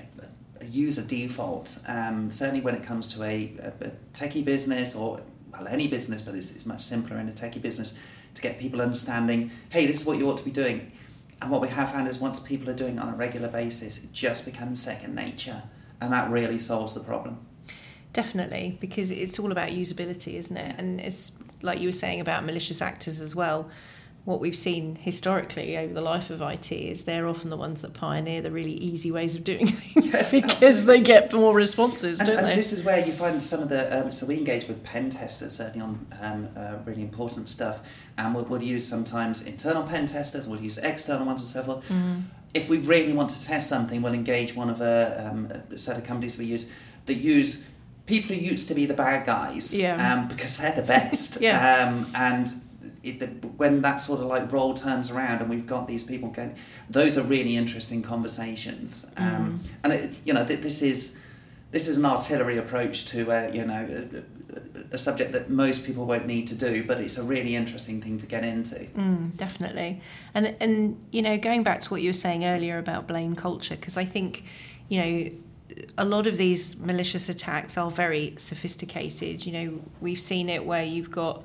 a 0.62 0.66
user 0.66 1.02
default. 1.02 1.80
Um, 1.86 2.32
certainly 2.32 2.62
when 2.62 2.76
it 2.76 2.84
comes 2.84 3.14
to 3.16 3.24
a, 3.24 3.52
a, 3.60 3.88
a 3.88 3.92
techie 4.14 4.46
business 4.46 4.96
or 4.96 5.20
well, 5.60 5.68
any 5.68 5.88
business, 5.88 6.22
but 6.22 6.36
it's, 6.36 6.52
it's 6.52 6.66
much 6.66 6.82
simpler 6.82 7.18
in 7.18 7.28
a 7.28 7.32
techie 7.32 7.62
business 7.62 8.00
to 8.36 8.42
get 8.42 8.60
people 8.60 8.82
understanding, 8.82 9.52
hey, 9.70 9.86
this 9.86 10.02
is 10.02 10.06
what 10.06 10.18
you 10.18 10.30
ought 10.30 10.38
to 10.38 10.46
be 10.46 10.52
doing. 10.52 10.92
And 11.42 11.52
what 11.52 11.62
we 11.62 11.68
have 11.70 11.92
found 11.92 12.08
is 12.08 12.20
once 12.20 12.40
people 12.40 12.70
are 12.70 12.76
doing 12.76 12.98
it 12.98 13.00
on 13.00 13.10
a 13.10 13.16
regular 13.16 13.48
basis, 13.48 14.04
it 14.04 14.14
just 14.14 14.46
becomes 14.46 14.82
second 14.82 15.16
nature, 15.16 15.64
and 16.02 16.12
that 16.14 16.30
really 16.30 16.60
solves 16.60 16.94
the 16.94 17.00
problem. 17.02 17.40
Definitely, 18.14 18.78
because 18.80 19.12
it's 19.12 19.40
all 19.40 19.52
about 19.52 19.70
usability, 19.70 20.34
isn't 20.36 20.58
it? 20.58 20.76
And 20.78 21.00
it's 21.00 21.32
like 21.62 21.80
you 21.80 21.88
were 21.88 21.94
saying 21.94 22.22
about 22.22 22.46
malicious 22.46 22.82
actors 22.82 23.22
as 23.22 23.36
well. 23.36 23.70
What 24.26 24.40
we've 24.42 24.56
seen 24.56 24.96
historically 24.96 25.76
over 25.78 25.94
the 25.94 26.02
life 26.02 26.30
of 26.30 26.42
IT 26.42 26.72
is 26.72 27.06
they're 27.06 27.28
often 27.28 27.50
the 27.50 27.58
ones 27.58 27.82
that 27.82 27.94
pioneer 27.94 28.42
the 28.42 28.52
really 28.52 28.74
easy 28.74 29.12
ways 29.12 29.36
of 29.36 29.44
doing 29.44 29.66
things 29.68 30.06
Yes, 30.14 30.32
because 30.34 30.52
absolutely. 30.64 30.98
they 30.98 31.04
get 31.04 31.34
more 31.34 31.54
responses, 31.54 32.20
And, 32.20 32.28
don't 32.28 32.38
and 32.40 32.48
they? 32.48 32.56
this 32.56 32.72
is 32.74 32.84
where 32.84 33.04
you 33.04 33.12
find 33.14 33.42
some 33.44 33.62
of 33.64 33.70
the. 33.70 34.06
Um, 34.06 34.12
so 34.12 34.26
we 34.28 34.38
engage 34.38 34.68
with 34.68 34.84
pen 34.84 35.10
testers 35.10 35.56
certainly 35.56 35.82
on 35.82 36.06
um, 36.22 36.50
uh, 36.56 36.76
really 36.86 37.02
important 37.02 37.50
stuff, 37.50 37.80
and 38.18 38.36
we'll, 38.36 38.44
we'll 38.46 38.62
use 38.62 38.88
sometimes 38.88 39.42
internal 39.42 39.84
pen 39.84 40.06
testers, 40.06 40.48
we'll 40.48 40.62
use 40.62 40.78
external 40.78 41.26
ones, 41.26 41.42
and 41.42 41.50
so 41.50 41.64
forth. 41.64 41.88
Mm. 41.90 42.24
If 42.54 42.70
we 42.70 42.80
really 42.80 43.14
want 43.14 43.30
to 43.32 43.42
test 43.44 43.68
something, 43.70 44.02
we'll 44.02 44.14
engage 44.14 44.54
one 44.56 44.70
of 44.70 44.82
a, 44.82 45.30
um, 45.32 45.52
a 45.74 45.78
set 45.78 45.98
of 45.98 46.04
companies 46.04 46.38
we 46.38 46.46
use 46.46 46.70
that 47.06 47.16
use 47.16 47.66
people 48.06 48.36
who 48.36 48.42
used 48.42 48.68
to 48.68 48.74
be 48.76 48.86
the 48.86 48.94
bad 48.94 49.26
guys, 49.26 49.76
Yeah. 49.76 50.14
um, 50.14 50.28
because 50.28 50.58
they're 50.58 50.76
the 50.76 50.82
best. 50.84 51.40
Yeah. 51.42 51.88
Um, 51.88 52.12
and 52.16 52.48
it, 53.04 53.20
the, 53.20 53.28
when 53.28 53.82
that 53.82 53.98
sort 53.98 54.20
of 54.20 54.28
like 54.28 54.52
role 54.52 54.74
turns 54.74 55.12
around 55.12 55.42
and 55.42 55.50
we've 55.50 55.66
got 55.66 55.88
these 55.88 56.04
people 56.04 56.30
getting, 56.30 56.56
those 56.90 57.18
are 57.18 57.24
really 57.24 57.56
interesting 57.56 58.02
conversations. 58.02 59.12
Um, 59.18 59.64
And 59.84 59.94
it, 59.94 60.12
you 60.26 60.34
know, 60.34 60.46
th- 60.46 60.62
this 60.62 60.82
is 60.82 61.20
this 61.72 61.88
is 61.88 61.98
an 61.98 62.06
artillery 62.06 62.58
approach 62.58 63.06
to 63.06 63.32
uh, 63.32 63.52
you 63.54 63.64
know 63.66 63.88
a, 63.90 64.18
a, 64.18 64.94
a 64.94 64.98
subject 64.98 65.32
that 65.34 65.50
most 65.50 65.86
people 65.86 66.06
won't 66.06 66.26
need 66.26 66.48
to 66.48 66.56
do, 66.56 66.84
but 66.84 67.00
it's 67.00 67.18
a 67.18 67.24
really 67.24 67.56
interesting 67.56 68.02
thing 68.02 68.18
to 68.18 68.26
get 68.26 68.44
into. 68.44 68.76
Mm, 68.76 69.38
definitely. 69.38 70.02
And 70.34 70.56
and 70.60 70.98
you 71.12 71.22
know, 71.22 71.38
going 71.38 71.64
back 71.64 71.82
to 71.82 71.90
what 71.90 72.02
you 72.02 72.10
were 72.10 72.14
saying 72.14 72.46
earlier 72.46 72.78
about 72.78 73.08
blame 73.08 73.36
culture, 73.36 73.76
because 73.76 73.98
I 73.98 74.06
think, 74.06 74.44
you 74.90 75.00
know, 75.02 75.32
a 75.98 76.06
lot 76.06 76.28
of 76.28 76.38
these 76.38 76.78
malicious 76.78 77.30
attacks 77.30 77.78
are 77.78 77.92
very 77.92 78.34
sophisticated. 78.38 79.46
You 79.46 79.54
know, 79.54 79.82
we've 80.02 80.20
seen 80.20 80.50
it 80.50 80.66
where 80.66 80.84
you've 80.84 81.12
got 81.12 81.44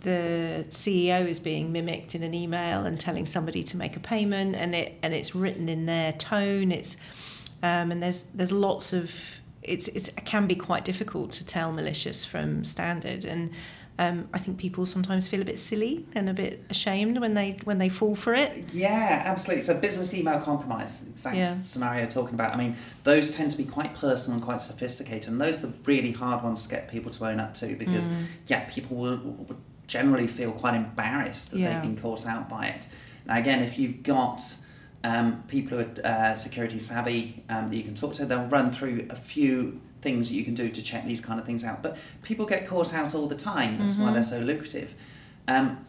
the 0.00 0.64
CEO 0.68 1.26
is 1.26 1.38
being 1.38 1.72
mimicked 1.72 2.14
in 2.14 2.22
an 2.22 2.34
email 2.34 2.84
and 2.84 2.98
telling 2.98 3.26
somebody 3.26 3.62
to 3.64 3.76
make 3.76 3.96
a 3.96 4.00
payment, 4.00 4.56
and 4.56 4.74
it 4.74 4.98
and 5.02 5.12
it's 5.12 5.34
written 5.34 5.68
in 5.68 5.86
their 5.86 6.12
tone. 6.12 6.72
It's 6.72 6.96
um, 7.62 7.90
and 7.92 8.02
there's 8.02 8.22
there's 8.34 8.52
lots 8.52 8.92
of 8.92 9.40
it's 9.62 9.88
it's 9.88 10.08
it 10.08 10.24
can 10.24 10.46
be 10.46 10.54
quite 10.54 10.84
difficult 10.84 11.30
to 11.32 11.46
tell 11.46 11.72
malicious 11.72 12.24
from 12.24 12.64
standard 12.64 13.24
and 13.24 13.50
um, 14.00 14.28
I 14.32 14.38
think 14.38 14.56
people 14.58 14.86
sometimes 14.86 15.28
feel 15.28 15.42
a 15.42 15.44
bit 15.44 15.58
silly 15.58 16.06
and 16.14 16.28
a 16.30 16.32
bit 16.34 16.64
ashamed 16.70 17.20
when 17.20 17.34
they 17.34 17.50
when 17.64 17.78
they 17.78 17.90
fall 17.90 18.16
for 18.16 18.32
it. 18.34 18.72
Yeah, 18.72 19.22
absolutely. 19.26 19.64
So 19.64 19.78
business 19.78 20.14
email 20.14 20.40
compromise, 20.40 21.02
exact 21.08 21.36
Yeah. 21.36 21.56
scenario 21.64 22.06
talking 22.06 22.34
about. 22.34 22.54
I 22.54 22.56
mean, 22.56 22.76
those 23.04 23.30
tend 23.30 23.50
to 23.52 23.58
be 23.58 23.64
quite 23.64 23.92
personal 23.94 24.38
and 24.38 24.44
quite 24.44 24.62
sophisticated, 24.62 25.30
and 25.30 25.40
those 25.40 25.58
are 25.62 25.66
the 25.68 25.74
really 25.84 26.12
hard 26.12 26.42
ones 26.42 26.62
to 26.64 26.68
get 26.70 26.88
people 26.90 27.10
to 27.12 27.26
own 27.26 27.38
up 27.40 27.52
to 27.60 27.76
because, 27.76 28.06
Mm. 28.08 28.24
yeah, 28.46 28.60
people 28.70 28.96
will, 28.96 29.18
will 29.18 29.56
generally 29.86 30.26
feel 30.26 30.52
quite 30.52 30.74
embarrassed 30.74 31.50
that 31.50 31.58
Yeah. 31.58 31.72
they've 31.74 31.82
been 31.82 31.96
caught 32.00 32.26
out 32.26 32.48
by 32.48 32.66
it. 32.68 32.88
Now, 33.26 33.36
again, 33.36 33.62
if 33.62 33.78
you've 33.78 34.02
got 34.02 34.40
um, 35.02 35.42
people 35.48 35.78
who 35.78 35.84
are 35.84 36.06
uh, 36.06 36.34
security 36.36 36.78
savvy 36.78 37.42
um, 37.48 37.68
that 37.68 37.76
you 37.76 37.82
can 37.82 37.94
talk 37.94 38.12
to, 38.14 38.24
they'll 38.26 38.46
run 38.46 38.70
through 38.70 39.06
a 39.10 39.16
few 39.16 39.80
things 40.02 40.28
that 40.30 40.34
you 40.34 40.44
can 40.44 40.54
do 40.54 40.68
to 40.70 40.82
check 40.82 41.04
these 41.04 41.20
kind 41.20 41.38
of 41.38 41.46
things 41.46 41.64
out. 41.64 41.82
But 41.82 41.96
people 42.22 42.46
get 42.46 42.66
caught 42.66 42.94
out 42.94 43.14
all 43.14 43.26
the 43.26 43.36
time. 43.36 43.78
That's 43.78 43.96
why 43.98 44.12
they're 44.12 44.22
so 44.22 44.40
lucrative. 44.40 44.94
Um, 45.48 45.84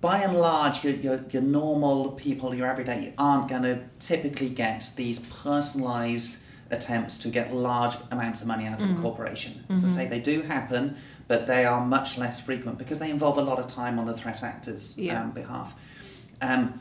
by 0.00 0.18
and 0.18 0.36
large, 0.36 0.84
your, 0.84 0.94
your, 0.94 1.24
your 1.30 1.42
normal 1.42 2.12
people, 2.12 2.54
your 2.54 2.66
everyday, 2.68 3.12
aren't 3.18 3.48
going 3.48 3.62
to 3.62 3.80
typically 3.98 4.48
get 4.48 4.90
these 4.96 5.18
personalised 5.20 6.38
attempts 6.70 7.16
to 7.18 7.28
get 7.30 7.52
large 7.52 7.96
amounts 8.10 8.40
of 8.42 8.46
money 8.46 8.66
out 8.66 8.82
of 8.82 8.90
a 8.90 9.00
corporation. 9.02 9.64
As 9.70 9.84
I 9.84 9.88
say, 9.88 10.06
they 10.08 10.20
do 10.20 10.42
happen, 10.42 10.96
but 11.26 11.46
they 11.46 11.64
are 11.64 11.84
much 11.84 12.18
less 12.18 12.38
frequent 12.40 12.78
because 12.78 12.98
they 12.98 13.10
involve 13.10 13.38
a 13.38 13.42
lot 13.42 13.58
of 13.58 13.66
time 13.66 13.98
on 13.98 14.04
the 14.06 14.14
threat 14.14 14.42
actor's 14.42 14.98
Yeah. 14.98 15.22
um, 15.22 15.30
behalf. 15.32 15.74
Um, 16.42 16.78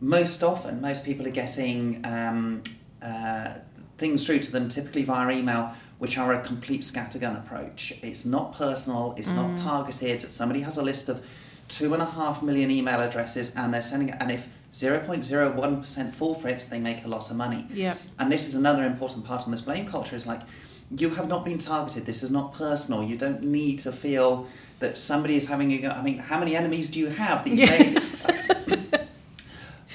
most 0.00 0.42
often, 0.42 0.80
most 0.80 1.04
people 1.04 1.26
are 1.26 1.30
getting 1.30 2.04
um, 2.06 2.62
uh, 3.02 3.54
things 3.98 4.24
through 4.26 4.38
to 4.40 4.52
them, 4.52 4.68
typically 4.68 5.02
via 5.02 5.30
email, 5.36 5.74
which 5.98 6.18
are 6.18 6.32
a 6.32 6.40
complete 6.40 6.82
scattergun 6.82 7.38
approach. 7.38 7.98
It's 8.02 8.24
not 8.24 8.54
personal, 8.54 9.14
it's 9.16 9.30
not 9.30 9.50
mm. 9.50 9.62
targeted. 9.62 10.30
Somebody 10.30 10.60
has 10.60 10.76
a 10.76 10.82
list 10.82 11.08
of 11.08 11.24
two 11.68 11.94
and 11.94 12.02
a 12.02 12.06
half 12.06 12.42
million 12.42 12.70
email 12.70 13.00
addresses 13.00 13.54
and 13.56 13.72
they're 13.72 13.82
sending 13.82 14.10
it, 14.10 14.16
and 14.20 14.30
if 14.30 14.48
0.01% 14.72 16.12
fall 16.12 16.34
for 16.34 16.48
it, 16.48 16.66
they 16.70 16.78
make 16.78 17.04
a 17.04 17.08
lot 17.08 17.30
of 17.30 17.36
money. 17.36 17.66
Yeah. 17.72 17.94
And 18.18 18.30
this 18.30 18.46
is 18.46 18.54
another 18.54 18.84
important 18.84 19.24
part 19.24 19.44
on 19.44 19.50
this 19.50 19.62
blame 19.62 19.86
culture 19.86 20.14
is 20.14 20.26
like, 20.26 20.42
you 20.90 21.10
have 21.10 21.28
not 21.28 21.44
been 21.44 21.58
targeted. 21.58 22.04
This 22.04 22.22
is 22.22 22.30
not 22.30 22.52
personal. 22.52 23.02
You 23.02 23.16
don't 23.16 23.42
need 23.42 23.78
to 23.80 23.92
feel 23.92 24.46
that 24.78 24.98
somebody 24.98 25.36
is 25.36 25.48
having 25.48 25.72
a. 25.84 25.88
I 25.88 26.02
mean, 26.02 26.18
how 26.18 26.38
many 26.38 26.54
enemies 26.54 26.90
do 26.90 26.98
you 26.98 27.08
have 27.08 27.44
that 27.44 27.50
you 27.50 27.66
may? 27.66 27.96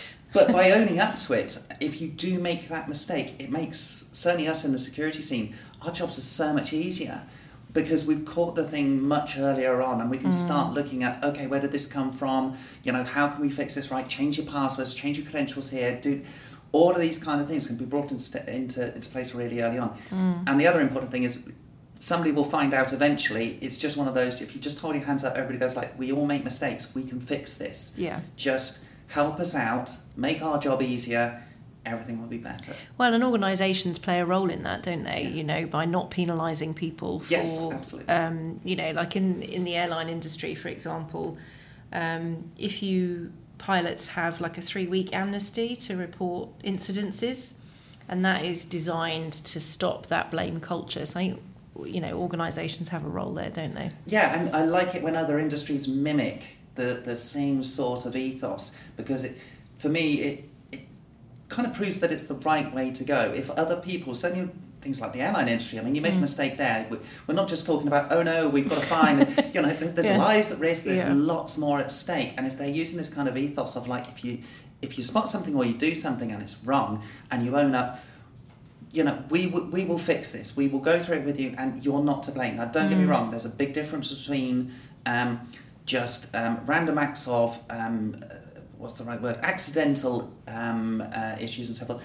but 0.34 0.52
by 0.52 0.72
owning 0.72 1.00
up 1.00 1.18
to 1.20 1.34
it, 1.34 1.60
if 1.80 2.02
you 2.02 2.08
do 2.08 2.40
make 2.40 2.68
that 2.70 2.90
mistake, 2.90 3.36
it 3.40 3.52
makes 3.52 4.10
certainly 4.12 4.48
us 4.48 4.66
in 4.66 4.72
the 4.72 4.80
security 4.80 5.22
scene. 5.22 5.56
Our 5.82 5.92
jobs 5.92 6.18
are 6.18 6.22
so 6.22 6.54
much 6.54 6.74
easier 6.74 7.24
because 7.74 8.06
we've 8.06 8.26
caught 8.26 8.56
the 8.56 8.64
thing 8.64 9.02
much 9.02 9.38
earlier 9.38 9.82
on, 9.82 10.02
and 10.02 10.10
we 10.10 10.18
can 10.18 10.30
mm. 10.30 10.34
start 10.34 10.74
looking 10.74 11.04
at 11.04 11.24
okay, 11.24 11.48
where 11.48 11.60
did 11.60 11.72
this 11.72 11.88
come 11.88 12.12
from? 12.12 12.58
You 12.84 12.92
know, 12.92 13.04
how 13.04 13.30
can 13.30 13.42
we 13.42 13.50
fix 13.50 13.76
this 13.76 13.92
right? 13.92 14.08
Change 14.08 14.38
your 14.38 14.46
passwords, 14.46 14.94
change 14.94 15.18
your 15.18 15.26
credentials 15.26 15.70
here. 15.70 16.00
Do 16.00 16.22
all 16.72 16.92
of 16.92 17.02
these 17.02 17.22
kind 17.22 17.42
of 17.42 17.48
things 17.48 17.68
can 17.68 17.78
be 17.78 17.86
brought 17.86 18.12
into 18.12 18.54
into, 18.54 18.94
into 18.94 19.10
place 19.10 19.34
really 19.34 19.62
early 19.62 19.78
on. 19.78 19.98
Mm. 20.10 20.44
And 20.48 20.60
the 20.60 20.68
other 20.68 20.82
important 20.82 21.12
thing 21.12 21.24
is 21.24 21.50
somebody 22.00 22.32
will 22.32 22.44
find 22.44 22.74
out 22.74 22.94
eventually. 22.94 23.58
It's 23.62 23.78
just 23.78 23.98
one 23.98 24.08
of 24.08 24.16
those. 24.16 24.42
If 24.42 24.56
you 24.56 24.62
just 24.62 24.80
hold 24.80 24.96
your 24.96 25.06
hands 25.06 25.24
up, 25.24 25.36
everybody 25.36 25.60
goes 25.60 25.76
like, 25.76 25.98
"We 25.98 26.12
all 26.12 26.26
make 26.26 26.44
mistakes. 26.44 26.94
We 26.94 27.04
can 27.04 27.20
fix 27.20 27.56
this. 27.56 27.94
Yeah. 27.98 28.20
Just 28.36 28.84
help 29.08 29.40
us 29.40 29.56
out, 29.56 29.92
make 30.16 30.42
our 30.42 30.58
job 30.58 30.82
easier. 30.82 31.44
Everything 31.86 32.20
will 32.20 32.28
be 32.28 32.38
better." 32.38 32.76
Well, 32.98 33.14
and 33.14 33.24
organisations 33.24 34.00
play 34.00 34.20
a 34.20 34.26
role 34.26 34.50
in 34.50 34.64
that, 34.64 34.84
don't 34.84 35.04
they? 35.04 35.24
You 35.28 35.44
know, 35.44 35.66
by 35.66 35.86
not 35.86 36.12
penalising 36.12 36.76
people 36.76 37.20
for, 37.22 37.34
Yes, 37.34 37.72
absolutely. 37.72 38.14
um, 38.14 38.60
you 38.64 38.76
know, 38.76 38.92
like 38.92 39.16
in 39.16 39.42
in 39.42 39.64
the 39.64 39.76
airline 39.76 40.10
industry, 40.10 40.56
for 40.56 40.68
example, 40.70 41.38
um, 41.94 42.52
if 42.58 42.84
you 42.84 43.32
pilots 43.58 44.08
have 44.08 44.42
like 44.42 44.58
a 44.58 44.62
three 44.62 44.88
week 44.88 45.14
amnesty 45.14 45.76
to 45.76 45.96
report 45.96 46.50
incidences, 46.64 47.54
and 48.10 48.26
that 48.26 48.44
is 48.44 48.66
designed 48.66 49.34
to 49.34 49.60
stop 49.60 50.08
that 50.08 50.32
blame 50.32 50.60
culture. 50.60 51.06
So, 51.06 51.20
I 51.20 51.38
you 51.86 52.02
know, 52.02 52.14
organisations 52.20 52.90
have 52.90 53.06
a 53.06 53.10
role 53.10 53.34
there, 53.34 53.50
don't 53.50 53.74
they? 53.76 53.92
Yeah, 54.06 54.40
and 54.40 54.56
I 54.56 54.66
like 54.66 54.94
it 54.96 55.04
when 55.04 55.16
other 55.16 55.40
industries 55.40 55.88
mimic 55.88 56.58
the, 56.76 57.02
the 57.04 57.18
same 57.18 57.64
sort 57.64 58.06
of 58.06 58.16
ethos 58.16 58.78
because 58.98 59.24
it, 59.24 59.38
for 59.78 59.90
me, 59.90 60.14
it 60.22 60.51
kind 61.52 61.68
of 61.68 61.74
proves 61.76 62.00
that 62.00 62.12
it's 62.12 62.24
the 62.24 62.34
right 62.36 62.74
way 62.74 62.92
to 62.92 63.04
go. 63.04 63.32
If 63.36 63.50
other 63.52 63.76
people, 63.76 64.16
certainly 64.16 64.50
things 64.80 65.00
like 65.02 65.12
the 65.14 65.22
airline 65.22 65.48
industry, 65.50 65.78
I 65.80 65.84
mean, 65.84 65.94
you 65.96 66.02
make 66.02 66.16
a 66.16 66.18
mistake 66.20 66.58
there. 66.58 66.88
we- 66.90 66.98
We're 67.28 67.36
not 67.36 67.50
just 67.50 67.66
talking 67.66 67.88
about, 67.88 68.12
oh 68.12 68.24
no, 68.24 68.48
we've 68.50 68.68
got 68.70 68.80
a 68.80 68.86
fine. 68.86 69.20
you 69.54 69.62
know, 69.62 69.72
there's 69.74 70.08
Yeah. 70.10 70.18
lives 70.18 70.52
at 70.52 70.60
risk. 70.60 70.86
There's 70.86 71.04
Yeah. 71.04 71.14
lots 71.14 71.58
more 71.58 71.80
at 71.80 71.92
stake. 71.92 72.34
And 72.38 72.48
if 72.48 72.58
they're 72.58 72.70
using 72.70 72.98
this 72.98 73.10
kind 73.10 73.28
of 73.28 73.38
ethos 73.38 73.76
of 73.76 73.88
like, 73.88 74.08
if 74.10 74.24
you 74.26 74.40
if 74.82 74.98
you 74.98 75.04
spot 75.04 75.30
something 75.30 75.54
or 75.56 75.64
you 75.64 75.74
do 75.76 75.94
something 75.94 76.32
and 76.32 76.42
it's 76.42 76.58
wrong, 76.64 77.04
and 77.30 77.46
you 77.46 77.56
own 77.56 77.76
up, 77.76 78.02
you 78.92 79.04
know, 79.04 79.24
we 79.30 79.46
will, 79.46 79.66
we 79.68 79.86
will 79.86 80.00
fix 80.00 80.32
this. 80.32 80.58
We 80.58 80.68
will 80.70 80.80
go 80.80 81.00
through 81.04 81.18
it 81.18 81.26
with 81.26 81.40
you, 81.40 81.54
and 81.58 81.86
you're 81.86 82.02
not 82.04 82.24
to 82.24 82.32
blame. 82.32 82.56
Now, 82.58 82.66
don't 82.66 82.90
get 82.90 82.98
me 82.98 83.06
wrong. 83.06 83.30
There's 83.30 83.46
a 83.46 83.50
big 83.64 83.74
difference 83.74 84.12
between 84.12 84.72
um, 85.06 85.48
just 85.86 86.34
um, 86.36 86.62
random 86.66 86.98
acts 86.98 87.28
of 87.28 87.60
um, 87.70 88.24
what's 88.82 88.96
the 88.96 89.04
right 89.04 89.22
word? 89.22 89.38
Accidental 89.44 90.34
um, 90.48 91.02
uh, 91.16 91.36
issues 91.40 91.68
and 91.70 91.78
so 91.78 91.86
forth. 91.86 92.04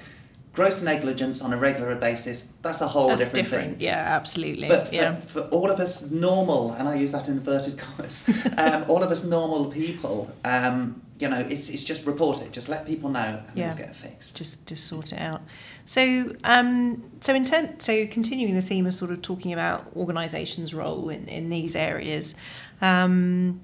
Gross 0.53 0.83
negligence 0.83 1.43
on 1.43 1.53
a 1.53 1.57
regular 1.57 1.95
basis. 1.97 2.57
That's 2.63 2.81
a 2.81 2.89
whole 2.89 3.09
That's 3.09 3.21
different, 3.29 3.45
different. 3.45 3.71
thing. 3.73 3.81
Yeah, 3.81 4.17
absolutely. 4.17 4.69
But 4.69 4.89
for, 4.89 4.95
yeah. 4.95 5.17
for 5.17 5.41
all 5.49 5.71
of 5.71 5.81
us 5.81 6.11
normal, 6.11 6.73
and 6.73 6.89
I 6.89 6.95
use 6.95 7.13
that 7.13 7.29
in 7.29 7.35
inverted 7.35 7.79
commas, 7.79 8.29
um, 8.57 8.85
all 8.89 9.03
of 9.03 9.11
us 9.11 9.23
normal 9.25 9.67
people, 9.67 10.31
um, 10.47 11.03
you 11.19 11.29
know, 11.29 11.41
it's, 11.41 11.69
it's 11.69 11.85
just 11.85 12.07
report 12.07 12.41
it. 12.41 12.53
Just 12.53 12.71
let 12.71 12.87
people 12.87 13.11
know, 13.11 13.43
and 13.49 13.57
Yeah. 13.57 13.73
it'll 13.73 13.85
get 13.85 13.95
fixed. 13.95 14.37
just 14.37 14.67
just 14.67 14.87
sort 14.87 15.13
it 15.13 15.21
out. 15.21 15.43
So 15.85 16.35
um, 16.45 17.03
so 17.21 17.35
intent 17.35 17.83
so 17.83 18.07
continuing 18.07 18.55
the 18.55 18.63
theme 18.63 18.87
of 18.87 18.95
sort 18.95 19.11
of 19.11 19.21
talking 19.23 19.53
about 19.53 19.87
organisations' 19.95 20.73
role 20.75 21.11
in, 21.11 21.27
in 21.29 21.49
these 21.51 21.75
areas. 21.77 22.35
Um, 22.81 23.61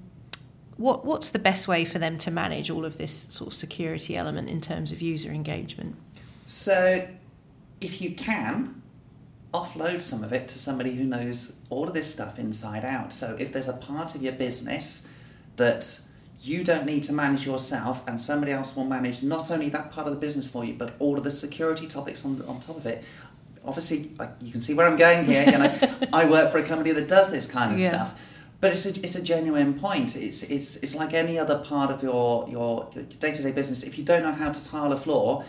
what 0.77 1.05
what's 1.05 1.29
the 1.29 1.39
best 1.39 1.67
way 1.67 1.85
for 1.85 1.99
them 1.99 2.17
to 2.19 2.31
manage 2.31 2.69
all 2.69 2.85
of 2.85 2.97
this 2.97 3.11
sort 3.13 3.49
of 3.49 3.53
security 3.53 4.15
element 4.17 4.49
in 4.49 4.61
terms 4.61 4.91
of 4.91 5.01
user 5.01 5.29
engagement? 5.31 5.95
So, 6.45 7.07
if 7.79 8.01
you 8.01 8.11
can, 8.11 8.81
offload 9.53 10.01
some 10.01 10.23
of 10.23 10.33
it 10.33 10.47
to 10.49 10.57
somebody 10.57 10.91
who 10.95 11.03
knows 11.03 11.55
all 11.69 11.87
of 11.87 11.93
this 11.93 12.11
stuff 12.11 12.39
inside 12.39 12.83
out. 12.83 13.13
So, 13.13 13.35
if 13.39 13.53
there's 13.53 13.67
a 13.69 13.73
part 13.73 14.15
of 14.15 14.21
your 14.21 14.33
business 14.33 15.07
that 15.57 15.99
you 16.41 16.63
don't 16.63 16.85
need 16.85 17.03
to 17.03 17.13
manage 17.13 17.45
yourself 17.45 18.01
and 18.07 18.19
somebody 18.19 18.51
else 18.51 18.75
will 18.75 18.83
manage 18.83 19.23
not 19.23 19.49
only 19.51 19.69
that 19.69 19.91
part 19.91 20.07
of 20.07 20.13
the 20.13 20.19
business 20.19 20.45
for 20.47 20.65
you, 20.65 20.73
but 20.73 20.93
all 20.99 21.17
of 21.17 21.23
the 21.23 21.31
security 21.31 21.87
topics 21.87 22.25
on, 22.25 22.41
on 22.47 22.59
top 22.59 22.75
of 22.75 22.85
it. 22.85 23.03
Obviously, 23.63 24.11
like, 24.19 24.31
you 24.41 24.51
can 24.51 24.59
see 24.59 24.73
where 24.73 24.85
I'm 24.85 24.97
going 24.97 25.23
here. 25.23 25.45
You 25.45 25.57
know, 25.59 25.79
I 26.13 26.25
work 26.25 26.51
for 26.51 26.57
a 26.57 26.63
company 26.63 26.91
that 26.91 27.07
does 27.07 27.31
this 27.31 27.49
kind 27.49 27.73
of 27.73 27.79
Yeah. 27.79 27.89
stuff. 27.89 28.19
But 28.63 28.71
it's 28.71 28.85
a, 28.85 28.97
it's 29.03 29.15
a 29.15 29.21
genuine 29.21 29.77
point. 29.77 30.15
It's, 30.15 30.41
it's, 30.41 30.77
it's 30.77 30.95
like 30.95 31.13
any 31.13 31.37
other 31.37 31.57
part 31.57 31.91
of 31.91 32.01
your, 32.01 32.47
your 32.47 32.89
day 33.19 33.33
to 33.33 33.43
day 33.43 33.51
business. 33.51 33.83
If 33.83 33.97
you 33.97 34.05
don't 34.05 34.23
know 34.23 34.31
how 34.31 34.53
to 34.53 34.65
tile 34.65 34.93
a 34.93 34.95
floor, 34.95 35.43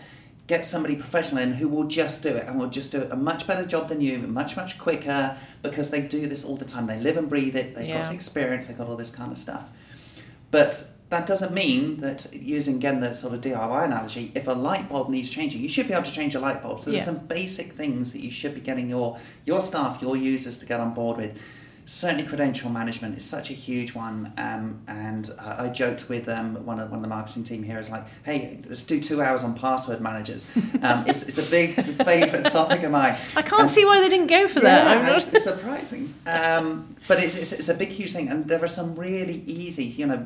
get 0.47 0.65
somebody 0.65 0.97
professional 0.97 1.41
in 1.41 1.53
who 1.53 1.69
will 1.69 1.85
just 1.85 2.21
do 2.23 2.35
it 2.35 2.45
and 2.45 2.59
will 2.59 2.67
just 2.67 2.91
do 2.91 3.07
a 3.09 3.15
much 3.15 3.47
better 3.47 3.65
job 3.65 3.87
than 3.87 4.01
you, 4.01 4.17
much, 4.19 4.57
much 4.57 4.77
quicker 4.77 5.37
because 5.63 5.91
they 5.91 6.01
do 6.01 6.27
this 6.27 6.43
all 6.43 6.57
the 6.57 6.65
time. 6.65 6.87
They 6.87 6.99
live 6.99 7.15
and 7.15 7.29
breathe 7.29 7.55
it, 7.55 7.73
they've 7.73 7.87
got 7.87 8.13
experience, 8.13 8.67
they've 8.67 8.77
got 8.77 8.89
all 8.89 8.97
this 8.97 9.15
kind 9.15 9.31
of 9.31 9.37
stuff. 9.37 9.69
But 10.51 10.91
that 11.07 11.25
doesn't 11.25 11.53
mean 11.53 12.01
that 12.01 12.33
using 12.33 12.75
again 12.75 12.99
the 12.99 13.15
sort 13.15 13.33
of 13.33 13.39
DIY 13.39 13.85
analogy, 13.85 14.33
if 14.35 14.45
a 14.49 14.51
light 14.51 14.89
bulb 14.89 15.07
needs 15.07 15.29
changing, 15.29 15.61
you 15.61 15.69
should 15.69 15.87
be 15.87 15.93
able 15.93 16.03
to 16.03 16.11
change 16.11 16.35
a 16.35 16.41
light 16.41 16.61
bulb. 16.61 16.81
So 16.81 16.91
there's 16.91 17.07
Yeah. 17.07 17.13
some 17.13 17.27
basic 17.27 17.67
things 17.67 18.11
that 18.11 18.19
you 18.19 18.29
should 18.29 18.55
be 18.55 18.59
getting 18.59 18.89
your 18.89 19.17
your 19.45 19.61
staff, 19.61 20.01
your 20.01 20.17
users 20.17 20.57
to 20.57 20.65
get 20.65 20.81
on 20.81 20.93
board 20.93 21.15
with. 21.15 21.39
Certainly, 21.87 22.25
credential 22.25 22.71
management 22.71 23.15
is 23.15 23.23
such 23.23 23.51
a 23.51 23.53
huge 23.53 23.93
one, 23.93 24.33
um, 24.39 24.81
and 24.87 25.31
uh, 25.37 25.57
I 25.59 25.67
joked 25.69 26.09
with 26.09 26.27
um, 26.27 26.65
one 26.65 26.79
of 26.79 26.89
one 26.89 26.97
of 26.97 27.03
the 27.03 27.07
marketing 27.07 27.43
team 27.43 27.61
here 27.61 27.77
is 27.79 27.91
like, 27.91 28.03
"Hey, 28.23 28.59
let's 28.67 28.83
do 28.83 28.99
two 28.99 29.21
hours 29.21 29.43
on 29.43 29.53
password 29.55 30.01
managers." 30.01 30.49
Um, 30.81 31.03
it's, 31.05 31.21
it's 31.21 31.37
a 31.37 31.51
big 31.51 31.75
favourite 32.03 32.45
topic 32.51 32.81
of 32.81 32.89
mine. 32.91 33.15
I 33.35 33.43
can't 33.43 33.61
And- 33.61 33.69
see 33.69 33.85
why 33.85 33.99
they 34.01 34.09
didn't 34.09 34.27
go 34.27 34.47
for 34.47 34.61
that. 34.61 34.87
I'm 34.87 35.01
yeah, 35.01 35.07
not- 35.09 35.17
it's, 35.17 35.31
it's 35.31 35.43
surprising. 35.43 36.11
Um, 36.25 36.95
but 37.07 37.23
it's, 37.23 37.37
it's, 37.37 37.53
it's 37.53 37.69
a 37.69 37.75
big, 37.75 37.89
huge 37.89 38.13
thing, 38.13 38.29
and 38.29 38.47
there 38.47 38.63
are 38.63 38.67
some 38.67 38.95
really 38.95 39.43
easy, 39.45 39.85
you 39.85 40.07
know, 40.07 40.25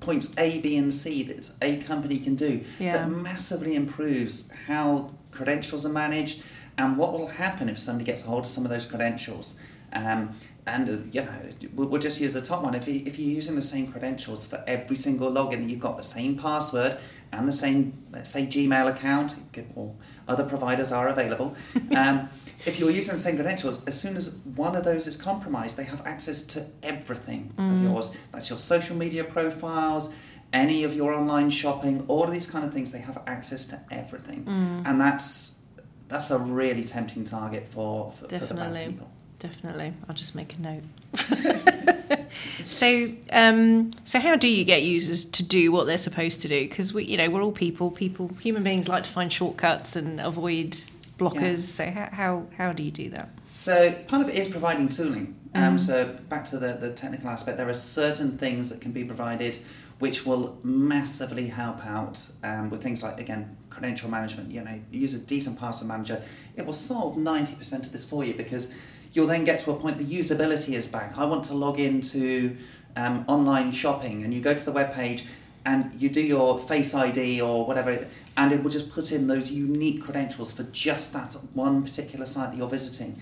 points 0.00 0.34
A, 0.38 0.60
B, 0.62 0.78
and 0.78 0.94
C 0.94 1.22
that 1.24 1.50
a 1.60 1.76
company 1.78 2.18
can 2.18 2.36
do 2.36 2.64
Yeah. 2.78 2.96
that 2.96 3.10
massively 3.10 3.74
improves 3.74 4.50
how 4.66 5.10
credentials 5.30 5.84
are 5.84 5.90
managed 5.92 6.42
and 6.78 6.96
what 6.96 7.12
will 7.12 7.26
happen 7.28 7.68
if 7.68 7.78
somebody 7.78 8.06
gets 8.06 8.24
a 8.24 8.28
hold 8.28 8.44
of 8.44 8.48
some 8.48 8.64
of 8.64 8.70
those 8.70 8.86
credentials. 8.86 9.56
Um, 9.92 10.36
and 10.66 10.88
uh, 10.88 10.92
you 11.12 11.22
know, 11.22 11.40
we'll, 11.74 11.88
we'll 11.88 12.00
just 12.00 12.20
use 12.20 12.32
the 12.32 12.42
top 12.42 12.62
one. 12.62 12.74
If, 12.74 12.88
you, 12.88 13.02
if 13.06 13.18
you're 13.18 13.34
using 13.34 13.54
the 13.56 13.62
same 13.62 13.86
credentials 13.90 14.44
for 14.46 14.62
every 14.66 14.96
single 14.96 15.30
login, 15.30 15.68
you've 15.70 15.80
got 15.80 15.96
the 15.96 16.02
same 16.04 16.36
password, 16.36 16.98
and 17.32 17.48
the 17.48 17.52
same, 17.52 18.04
let's 18.12 18.30
say, 18.30 18.46
Gmail 18.46 18.90
account, 18.90 19.36
or 19.74 19.94
other 20.28 20.44
providers 20.44 20.92
are 20.92 21.08
available. 21.08 21.54
Um, 21.96 22.28
if 22.64 22.80
you're 22.80 22.90
using 22.90 23.14
the 23.14 23.20
same 23.20 23.36
credentials, 23.36 23.84
as 23.86 23.98
soon 24.00 24.16
as 24.16 24.30
one 24.56 24.74
of 24.74 24.82
those 24.84 25.06
is 25.06 25.16
compromised, 25.16 25.76
they 25.76 25.84
have 25.84 26.04
access 26.06 26.42
to 26.46 26.66
everything 26.82 27.52
of 27.58 27.82
yours. 27.82 28.16
That's 28.32 28.48
your 28.50 28.58
social 28.58 28.96
media 28.96 29.24
profiles, 29.24 30.12
any 30.52 30.82
of 30.84 30.94
your 30.94 31.12
online 31.12 31.50
shopping, 31.50 32.04
all 32.08 32.24
of 32.24 32.32
these 32.32 32.50
kind 32.50 32.64
of 32.64 32.72
things. 32.72 32.92
They 32.92 32.98
have 33.00 33.22
access 33.26 33.66
to 33.66 33.80
everything, 33.90 34.44
and 34.86 35.00
that's 35.00 35.60
that's 36.08 36.30
a 36.30 36.38
really 36.38 36.82
tempting 36.84 37.24
target 37.24 37.68
for 37.68 38.10
for, 38.12 38.26
for 38.40 38.46
the 38.46 38.54
bad 38.54 38.72
people. 38.92 39.10
Definitely. 39.46 39.92
I'll 40.08 40.14
just 40.14 40.34
make 40.34 40.54
a 40.54 40.60
note. 40.60 40.82
so, 42.66 43.10
um, 43.32 43.92
so 44.04 44.18
how 44.18 44.36
do 44.36 44.48
you 44.48 44.64
get 44.64 44.82
users 44.82 45.24
to 45.24 45.42
do 45.42 45.70
what 45.72 45.86
they're 45.86 45.98
supposed 45.98 46.42
to 46.42 46.48
do? 46.48 46.68
Because 46.68 46.92
we, 46.92 47.04
you 47.04 47.16
know, 47.16 47.30
we're 47.30 47.42
all 47.42 47.52
people. 47.52 47.90
People, 47.90 48.28
human 48.40 48.62
beings 48.62 48.88
like 48.88 49.04
to 49.04 49.10
find 49.10 49.32
shortcuts 49.32 49.94
and 49.94 50.20
avoid 50.20 50.76
blockers. 51.18 51.40
Yeah. 51.40 51.56
So, 51.56 51.90
how, 51.90 52.08
how 52.12 52.46
how 52.56 52.72
do 52.72 52.82
you 52.82 52.90
do 52.90 53.08
that? 53.10 53.30
So 53.52 53.92
part 54.08 54.22
of 54.22 54.28
it 54.28 54.34
is 54.34 54.48
providing 54.48 54.88
tooling. 54.88 55.34
Um, 55.54 55.78
So 55.78 56.18
back 56.28 56.44
to 56.46 56.58
the, 56.58 56.74
the 56.74 56.90
technical 56.90 57.30
aspect, 57.30 57.56
there 57.56 57.68
are 57.68 57.74
certain 57.74 58.36
things 58.36 58.68
that 58.70 58.80
can 58.80 58.92
be 58.92 59.04
provided 59.04 59.58
which 59.98 60.26
will 60.26 60.58
massively 60.62 61.46
help 61.46 61.86
out 61.86 62.28
um, 62.42 62.68
with 62.68 62.82
things 62.82 63.02
like 63.02 63.18
again 63.20 63.56
credential 63.70 64.10
management. 64.10 64.50
You 64.50 64.62
know, 64.62 64.80
use 64.90 65.14
a 65.14 65.18
decent 65.18 65.58
password 65.58 65.88
manager, 65.88 66.22
it 66.56 66.66
will 66.66 66.72
solve 66.72 67.16
ninety 67.16 67.54
percent 67.54 67.86
of 67.86 67.92
this 67.92 68.04
for 68.04 68.24
you 68.24 68.34
because 68.34 68.74
you'll 69.12 69.26
then 69.26 69.44
get 69.44 69.60
to 69.60 69.70
a 69.70 69.74
point 69.74 69.98
the 69.98 70.04
usability 70.04 70.74
is 70.74 70.86
back. 70.86 71.16
I 71.16 71.24
want 71.24 71.44
to 71.46 71.54
log 71.54 71.80
into 71.80 72.56
um, 72.96 73.24
online 73.28 73.72
shopping, 73.72 74.22
and 74.22 74.32
you 74.32 74.40
go 74.40 74.54
to 74.54 74.64
the 74.64 74.72
web 74.72 74.94
page 74.94 75.24
and 75.64 76.00
you 76.00 76.08
do 76.08 76.20
your 76.20 76.58
Face 76.58 76.94
ID 76.94 77.40
or 77.40 77.66
whatever, 77.66 78.06
and 78.36 78.52
it 78.52 78.62
will 78.62 78.70
just 78.70 78.90
put 78.90 79.10
in 79.10 79.26
those 79.26 79.50
unique 79.50 80.00
credentials 80.00 80.52
for 80.52 80.62
just 80.64 81.12
that 81.12 81.36
one 81.54 81.82
particular 81.82 82.24
site 82.24 82.52
that 82.52 82.56
you're 82.56 82.68
visiting. 82.68 83.20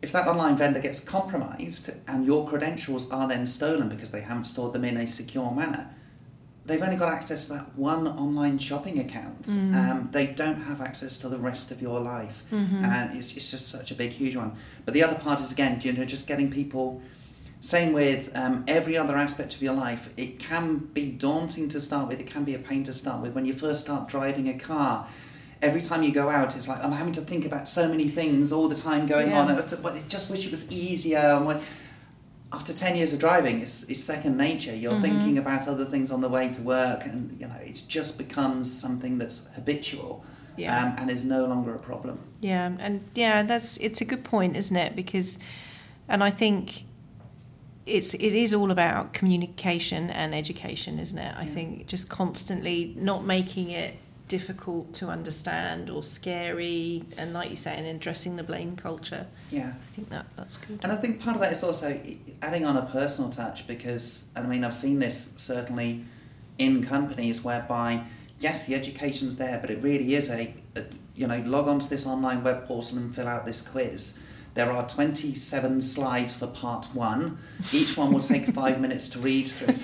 If 0.00 0.12
that 0.12 0.28
online 0.28 0.56
vendor 0.56 0.78
gets 0.78 1.00
compromised 1.00 1.90
and 2.06 2.24
your 2.24 2.48
credentials 2.48 3.10
are 3.10 3.26
then 3.26 3.46
stolen 3.46 3.88
because 3.88 4.12
they 4.12 4.20
haven't 4.20 4.44
stored 4.44 4.72
them 4.72 4.84
in 4.84 4.96
a 4.96 5.08
secure 5.08 5.50
manner, 5.50 5.90
they've 6.68 6.82
only 6.82 6.96
got 6.96 7.12
access 7.12 7.46
to 7.46 7.54
that 7.54 7.74
one 7.76 8.06
online 8.06 8.58
shopping 8.58 8.98
account. 9.00 9.48
Um, 9.48 10.08
they 10.12 10.26
don't 10.26 10.62
have 10.62 10.80
access 10.80 11.16
to 11.18 11.28
the 11.28 11.38
rest 11.38 11.70
of 11.72 11.82
your 11.82 11.98
life, 12.00 12.44
and 12.52 13.16
it's, 13.16 13.34
it's 13.36 13.50
just 13.50 13.68
such 13.68 13.90
a 13.90 13.94
big, 13.94 14.10
huge 14.12 14.36
one. 14.36 14.52
But 14.84 14.94
the 14.94 15.02
other 15.02 15.16
part 15.18 15.40
is 15.40 15.50
again, 15.50 15.80
you 15.82 15.92
know, 15.92 16.04
just 16.04 16.26
getting 16.28 16.50
people. 16.50 17.02
Same 17.60 17.92
with 17.92 18.30
um, 18.36 18.62
every 18.68 18.96
other 18.96 19.16
aspect 19.16 19.56
of 19.56 19.60
your 19.62 19.74
life. 19.74 20.10
It 20.16 20.38
can 20.38 20.76
be 20.94 21.10
daunting 21.10 21.68
to 21.70 21.80
start 21.80 22.08
with. 22.08 22.20
It 22.20 22.28
can 22.28 22.44
be 22.44 22.54
a 22.54 22.58
pain 22.60 22.84
to 22.84 22.92
start 22.92 23.20
with. 23.20 23.34
When 23.34 23.46
you 23.46 23.52
first 23.52 23.80
start 23.84 24.08
driving 24.08 24.48
a 24.48 24.54
car, 24.56 25.08
every 25.60 25.82
time 25.82 26.04
you 26.04 26.12
go 26.12 26.28
out, 26.28 26.54
it's 26.54 26.68
like 26.68 26.84
I'm 26.84 26.92
having 26.92 27.14
to 27.14 27.20
think 27.20 27.44
about 27.44 27.68
so 27.68 27.88
many 27.88 28.06
things 28.06 28.52
all 28.52 28.68
the 28.68 28.76
time 28.76 29.06
going 29.06 29.30
Yeah. 29.30 29.40
on. 29.40 29.50
I 29.50 29.62
just 30.06 30.30
wish 30.30 30.44
it 30.46 30.52
was 30.52 30.70
easier. 30.70 31.40
After 32.52 32.72
10 32.72 32.96
years 32.96 33.12
of 33.12 33.20
driving, 33.20 33.60
it's, 33.60 33.82
it's 33.90 34.02
second 34.02 34.36
nature. 34.38 34.74
You're 34.74 34.92
Mm-hmm. 34.92 35.00
thinking 35.02 35.38
about 35.38 35.68
other 35.68 35.84
things 35.84 36.10
on 36.10 36.20
the 36.22 36.28
way 36.30 36.48
to 36.50 36.62
work, 36.62 37.04
and 37.04 37.36
you 37.40 37.46
know, 37.46 37.56
it 37.60 37.82
just 37.88 38.16
becomes 38.16 38.72
something 38.72 39.18
that's 39.18 39.48
habitual 39.54 40.24
Yeah. 40.56 40.82
um, 40.82 40.94
and 40.98 41.10
is 41.10 41.24
no 41.24 41.44
longer 41.44 41.74
a 41.74 41.78
problem. 41.78 42.18
Yeah, 42.40 42.70
and 42.78 43.02
yeah, 43.14 43.42
that's 43.42 43.76
it's 43.78 44.00
a 44.00 44.04
good 44.04 44.24
point, 44.24 44.56
isn't 44.56 44.76
it? 44.76 44.96
Because, 44.96 45.38
and 46.08 46.24
I 46.24 46.30
think 46.30 46.84
it's 47.84 48.14
it 48.14 48.32
is 48.34 48.54
all 48.54 48.70
about 48.70 49.12
communication 49.12 50.08
and 50.10 50.34
education, 50.34 50.98
isn't 50.98 51.18
it? 51.18 51.34
I 51.36 51.44
Yeah. 51.44 51.50
think 51.50 51.86
just 51.86 52.08
constantly 52.08 52.94
not 52.96 53.24
making 53.26 53.70
it 53.70 53.94
difficult 54.28 54.92
to 54.94 55.08
understand 55.08 55.90
or 55.90 56.02
scary, 56.02 57.02
and 57.16 57.32
like 57.32 57.50
you 57.50 57.56
say, 57.56 57.74
and 57.76 57.86
addressing 57.86 58.36
the 58.36 58.42
blame 58.42 58.76
culture. 58.76 59.26
Yeah. 59.50 59.68
I 59.68 59.94
think 59.94 60.10
that 60.10 60.26
that's 60.36 60.58
good. 60.58 60.80
And 60.82 60.92
I 60.92 60.96
think 60.96 61.20
part 61.20 61.34
of 61.34 61.42
that 61.42 61.52
is 61.52 61.64
also 61.64 62.00
adding 62.42 62.64
on 62.64 62.76
a 62.76 62.86
personal 62.86 63.30
touch 63.30 63.66
because, 63.66 64.28
I 64.36 64.42
mean, 64.42 64.64
I've 64.64 64.74
seen 64.74 64.98
this 64.98 65.34
certainly 65.38 66.04
in 66.58 66.84
companies 66.84 67.42
whereby, 67.42 68.04
yes, 68.38 68.66
the 68.66 68.74
education's 68.74 69.36
there, 69.36 69.58
but 69.60 69.70
it 69.70 69.82
really 69.82 70.14
is 70.14 70.30
a, 70.30 70.54
a 70.76 70.82
you 71.16 71.26
know, 71.26 71.42
log 71.46 71.66
onto 71.66 71.88
this 71.88 72.06
online 72.06 72.44
web 72.44 72.66
portal 72.66 72.98
and 72.98 73.14
fill 73.14 73.28
out 73.28 73.46
this 73.46 73.66
quiz. 73.66 74.18
There 74.58 74.72
are 74.72 74.88
27 74.88 75.80
slides 75.82 76.34
for 76.34 76.48
part 76.48 76.86
one. 76.92 77.38
Each 77.72 77.96
one 77.96 78.12
will 78.12 78.18
take 78.18 78.46
five 78.46 78.80
minutes 78.84 79.06
to 79.10 79.20
read 79.20 79.46
through. 79.46 79.76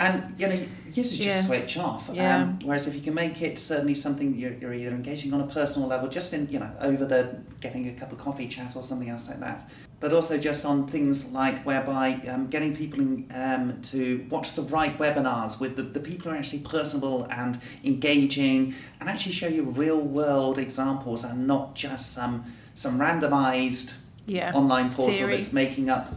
And, 0.00 0.34
you 0.40 0.48
know, 0.48 0.58
users 0.90 1.18
just 1.18 1.26
Yeah. 1.26 1.40
switch 1.42 1.76
off. 1.76 2.08
Yeah. 2.10 2.36
Um, 2.36 2.58
whereas 2.64 2.86
if 2.86 2.94
you 2.94 3.02
can 3.02 3.12
make 3.12 3.42
it 3.42 3.58
certainly 3.58 3.94
something 3.94 4.34
you're, 4.34 4.54
you're 4.54 4.72
either 4.72 4.92
engaging 4.92 5.34
on 5.34 5.42
a 5.42 5.46
personal 5.46 5.86
level, 5.86 6.08
just 6.08 6.32
in, 6.32 6.48
you 6.50 6.58
know, 6.60 6.70
over 6.80 7.04
the 7.04 7.40
getting 7.60 7.86
a 7.90 7.92
cup 7.92 8.10
of 8.10 8.16
coffee 8.16 8.48
chat 8.48 8.74
or 8.74 8.82
something 8.82 9.10
else 9.10 9.28
like 9.28 9.40
that, 9.40 9.70
but 10.00 10.14
also 10.14 10.38
just 10.38 10.64
on 10.64 10.86
things 10.86 11.30
like 11.32 11.62
whereby 11.66 12.14
um, 12.26 12.46
getting 12.46 12.74
people 12.74 13.00
in, 13.00 13.30
um, 13.34 13.82
to 13.82 14.26
watch 14.30 14.54
the 14.54 14.62
right 14.62 14.96
webinars 14.96 15.60
with 15.60 15.76
the, 15.76 15.82
the 15.82 16.00
people 16.00 16.30
who 16.30 16.34
are 16.34 16.38
actually 16.38 16.60
personable 16.60 17.26
and 17.28 17.60
engaging 17.84 18.74
and 18.98 19.10
actually 19.10 19.32
show 19.32 19.46
you 19.48 19.64
real 19.64 20.00
world 20.00 20.58
examples 20.58 21.22
and 21.22 21.46
not 21.46 21.74
just 21.74 22.14
some 22.14 22.46
some 22.74 22.98
randomized 22.98 23.92
Yeah. 24.26 24.52
online 24.52 24.92
portal 24.92 25.14
Theory. 25.14 25.32
that's 25.34 25.52
making 25.52 25.90
up 25.90 26.12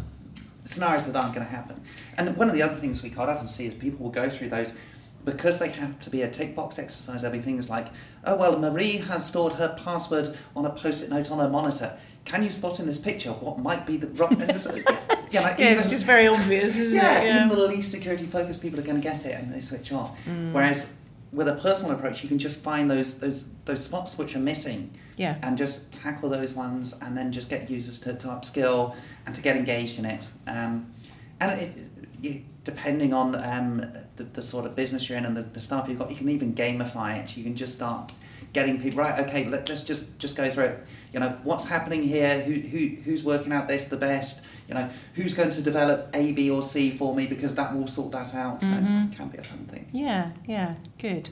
scenarios 0.63 1.12
that 1.12 1.18
aren't 1.20 1.34
going 1.34 1.46
to 1.46 1.52
happen. 1.52 1.82
And 2.18 2.36
one 2.38 2.48
of 2.48 2.54
the 2.54 2.62
other 2.62 2.76
things 2.76 3.04
we 3.04 3.10
quite 3.10 3.30
often 3.30 3.48
see 3.48 3.65
is 3.65 3.74
people 3.74 4.04
will 4.04 4.12
go 4.12 4.30
through 4.30 4.50
those 4.50 4.78
because 5.24 5.58
they 5.58 5.70
have 5.70 6.00
to 6.02 6.10
be 6.10 6.22
a 6.22 6.30
tick 6.30 6.56
box 6.56 6.78
exercise. 6.78 7.24
Be 7.24 7.39
things 7.39 7.70
like, 7.70 7.88
oh 8.24 8.36
well, 8.36 8.60
Marie 8.60 8.98
has 8.98 9.26
stored 9.26 9.54
her 9.54 9.76
password 9.84 10.38
on 10.56 10.65
a 10.65 10.70
post-it 10.70 11.10
note 11.10 11.32
on 11.32 11.39
her 11.39 11.50
monitor. 11.50 11.98
Can 12.26 12.41
you 12.44 12.50
spot 12.50 12.80
in 12.80 12.88
this 12.88 12.98
picture 12.98 13.32
what 13.32 13.60
might 13.60 13.86
be 13.86 13.98
the 13.98 14.08
wrong? 14.08 14.39
and 14.41 14.50
it's 14.50 14.65
like, 14.65 14.84
yeah, 15.32 15.41
like, 15.41 15.60
Yeah, 15.60 15.72
it's 15.72 15.89
just 15.89 16.06
very 16.06 16.28
obvious, 16.28 16.76
yeah, 16.91 17.22
it? 17.22 17.36
even 17.36 17.50
the 17.50 17.68
least 17.68 17.91
security 17.91 18.26
focused 18.26 18.62
people 18.63 18.80
are 18.80 18.84
going 18.84 19.00
to 19.00 19.02
get 19.02 19.26
it 19.26 19.36
and 19.36 19.54
they 19.54 19.60
switch 19.62 19.91
off. 19.91 20.18
Mm. 20.26 20.52
Whereas 20.52 20.88
with 21.36 21.48
a 21.48 21.56
personal 21.56 21.95
approach, 21.95 22.24
you 22.24 22.30
can 22.30 22.39
just 22.39 22.60
find 22.62 22.89
those 22.89 23.19
those 23.19 23.50
those 23.65 23.84
spots 23.84 24.17
which 24.17 24.36
are 24.36 24.39
missing 24.39 24.91
yeah. 25.17 25.38
and 25.41 25.58
just 25.58 25.93
tackle 25.93 26.30
those 26.30 26.54
ones 26.54 27.00
and 27.02 27.17
then 27.17 27.32
just 27.32 27.50
get 27.50 27.69
users 27.69 28.00
to, 28.00 28.13
to 28.13 28.28
upskill 28.28 28.95
and 29.26 29.36
to 29.36 29.41
get 29.41 29.56
engaged 29.56 30.00
in 30.00 30.06
it. 30.06 30.30
Um, 30.48 30.93
and 31.39 31.60
it, 31.60 31.74
you, 32.21 32.41
depending 32.63 33.13
on 33.13 33.36
um, 33.36 33.86
the, 34.15 34.24
the 34.24 34.41
sort 34.41 34.65
of 34.65 34.76
business 34.76 35.10
you're 35.10 35.17
in 35.17 35.26
and 35.26 35.36
the, 35.36 35.43
the 35.43 35.62
staff 35.62 35.88
you've 35.88 36.00
got, 36.00 36.10
you 36.10 36.15
can 36.15 36.30
even 36.30 36.54
gamify 36.54 37.21
it. 37.21 37.38
You 37.38 37.43
can 37.43 37.56
just 37.56 37.76
start 37.76 38.12
getting 38.54 38.82
people 38.82 39.00
right. 39.00 39.19
Okay, 39.28 39.45
let, 39.45 39.67
let's 39.67 39.84
just 39.84 40.17
just 40.19 40.38
go 40.38 40.50
through 40.50 40.65
it. 40.65 40.86
You 41.13 41.19
know, 41.19 41.38
what's 41.43 41.67
happening 41.67 42.04
here? 42.04 42.41
Who, 42.41 42.54
who 42.54 43.02
who's 43.04 43.24
working 43.24 43.52
out 43.52 43.67
this 43.67 43.86
the 43.86 43.98
best? 43.98 44.45
You 44.67 44.73
know, 44.73 44.89
who's 45.13 45.34
going 45.34 45.51
to 45.51 45.62
develop 45.62 46.10
A, 46.13 46.32
B, 46.32 46.49
or 46.49 46.63
C 46.63 46.89
for 46.91 47.13
me 47.15 47.28
because 47.28 47.54
that 47.56 47.75
will 47.75 47.88
sort 47.88 48.12
that 48.13 48.34
out. 48.34 48.62
So 48.63 48.69
Mhm. 48.69 49.12
it 49.12 49.15
can 49.17 49.28
be 49.30 49.38
a 49.38 49.43
fun 49.43 49.65
thing. 49.65 49.86
Yeah, 49.91 50.32
yeah, 50.47 50.75
good. 50.97 51.30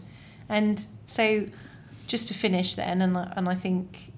And 0.49 0.85
so, 1.05 1.47
just 2.07 2.27
to 2.27 2.33
finish 2.33 2.75
then, 2.75 3.01
and 3.01 3.17
I- 3.17 3.33
and 3.35 3.47
I 3.49 3.55
think 3.55 4.09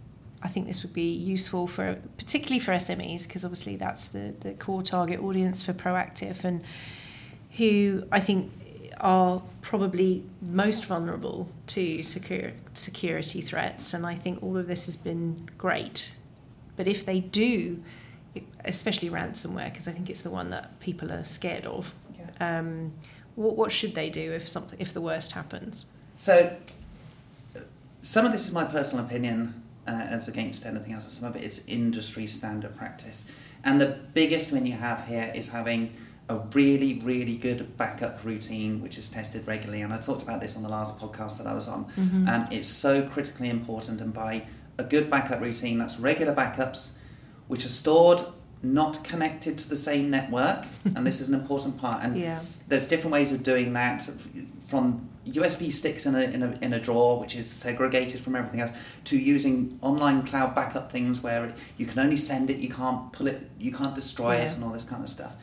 I 0.42 0.48
think 0.48 0.68
this 0.68 0.84
would 0.84 0.94
be 0.94 1.12
useful 1.12 1.66
for 1.66 1.96
particularly 2.18 2.60
for 2.60 2.72
SMEs 2.72 3.26
because 3.26 3.44
obviously 3.44 3.78
that's 3.78 4.10
the 4.10 4.34
the 4.42 4.54
core 4.54 4.84
target 4.84 5.20
audience 5.20 5.64
for 5.64 5.74
Proactive 5.74 6.44
and 6.44 6.62
who 7.58 8.04
I 8.12 8.20
think 8.20 8.52
are 9.00 9.42
probably 9.62 10.24
most 10.42 10.86
vulnerable 10.86 11.50
to 11.68 12.04
secure, 12.04 12.52
security 12.74 13.42
threats. 13.42 13.94
And 13.94 14.06
I 14.06 14.16
think 14.16 14.42
all 14.44 14.56
of 14.58 14.68
this 14.68 14.86
has 14.86 14.96
been 14.96 15.50
great. 15.58 16.16
But 16.78 16.88
if 16.88 17.06
they 17.06 17.20
do, 17.22 17.82
especially 18.64 19.10
ransomware, 19.10 19.72
because 19.72 19.88
I 19.88 19.92
think 19.92 20.10
it's 20.10 20.22
the 20.22 20.30
one 20.30 20.50
that 20.50 20.80
people 20.80 21.12
are 21.12 21.24
scared 21.24 21.66
of, 21.66 21.94
Yeah. 22.18 22.60
um, 22.60 22.94
what, 23.36 23.56
what 23.56 23.72
should 23.72 23.96
they 23.96 24.10
do 24.10 24.32
if 24.34 24.48
something 24.48 24.80
if 24.80 24.94
the 24.94 25.02
worst 25.02 25.34
happens? 25.34 25.86
So, 26.18 26.56
some 28.02 28.26
of 28.26 28.32
this 28.32 28.46
is 28.48 28.54
my 28.54 28.64
personal 28.66 29.06
opinion 29.06 29.64
uh, 29.88 29.92
as 30.10 30.28
against 30.28 30.66
anything 30.66 30.94
else, 30.94 31.04
and 31.04 31.12
some 31.12 31.30
of 31.30 31.36
it 31.36 31.44
is 31.44 31.64
industry 31.68 32.28
standard 32.28 32.76
practice. 32.78 33.30
And 33.64 33.82
the 33.82 33.98
biggest 34.14 34.52
win 34.52 34.66
you 34.66 34.74
have 34.74 35.08
here 35.08 35.32
is 35.36 35.50
having 35.50 35.94
a 36.30 36.40
really, 36.54 37.02
really 37.04 37.38
good 37.38 37.78
backup 37.78 38.24
routine 38.24 38.82
which 38.82 38.98
is 38.98 39.10
tested 39.10 39.46
regularly. 39.48 39.82
And 39.82 39.94
I 39.94 40.00
talked 40.00 40.24
about 40.24 40.42
this 40.42 40.56
on 40.58 40.64
the 40.64 40.70
last 40.70 40.98
podcast 41.00 41.38
that 41.38 41.46
I 41.48 41.54
was 41.54 41.68
on. 41.68 41.86
Um, 42.28 42.48
it's 42.52 42.68
so 42.68 43.04
critically 43.08 43.50
important, 43.50 44.02
and 44.02 44.14
by 44.14 44.46
a 44.78 44.84
good 44.84 45.10
backup 45.10 45.42
routine, 45.42 45.78
that's 45.80 46.00
regular 46.00 46.34
backups 46.34 46.98
which 47.48 47.66
are 47.66 47.70
stored 47.70 48.22
not 48.64 49.04
connected 49.04 49.58
to 49.60 49.70
the 49.70 49.78
same 49.78 50.10
network, 50.10 50.66
and 50.96 51.06
this 51.06 51.22
is 51.22 51.30
an 51.30 51.40
important 51.40 51.78
part. 51.78 52.04
And 52.04 52.18
Yeah. 52.18 52.40
there's 52.68 52.88
different 52.88 53.14
ways 53.14 53.32
of 53.32 53.44
doing 53.44 53.74
that 53.74 54.10
from 54.68 55.10
USB 55.26 55.72
sticks 55.72 56.06
in 56.06 56.16
a, 56.16 56.22
in 56.22 56.44
a, 56.44 56.58
in 56.62 56.74
a 56.74 56.80
drawer 56.80 57.20
which 57.20 57.36
is 57.36 57.50
segregated 57.50 58.22
from 58.22 58.36
everything 58.36 58.62
else 58.62 58.74
to 59.06 59.18
using 59.18 59.78
online 59.82 60.22
cloud 60.24 60.54
backup 60.54 60.92
things 60.92 61.22
where 61.24 61.54
you 61.78 61.86
can 61.86 62.00
only 62.00 62.16
send 62.16 62.50
it 62.52 62.58
you 62.58 62.70
can't 62.70 63.12
pull 63.12 63.26
it 63.26 63.50
you 63.60 63.72
can't 63.72 63.96
destroy 63.96 64.36
it 64.36 64.54
and 64.56 64.64
all 64.64 64.72
this 64.72 64.86
kind 64.86 65.04
of 65.04 65.10
stuff 65.10 65.34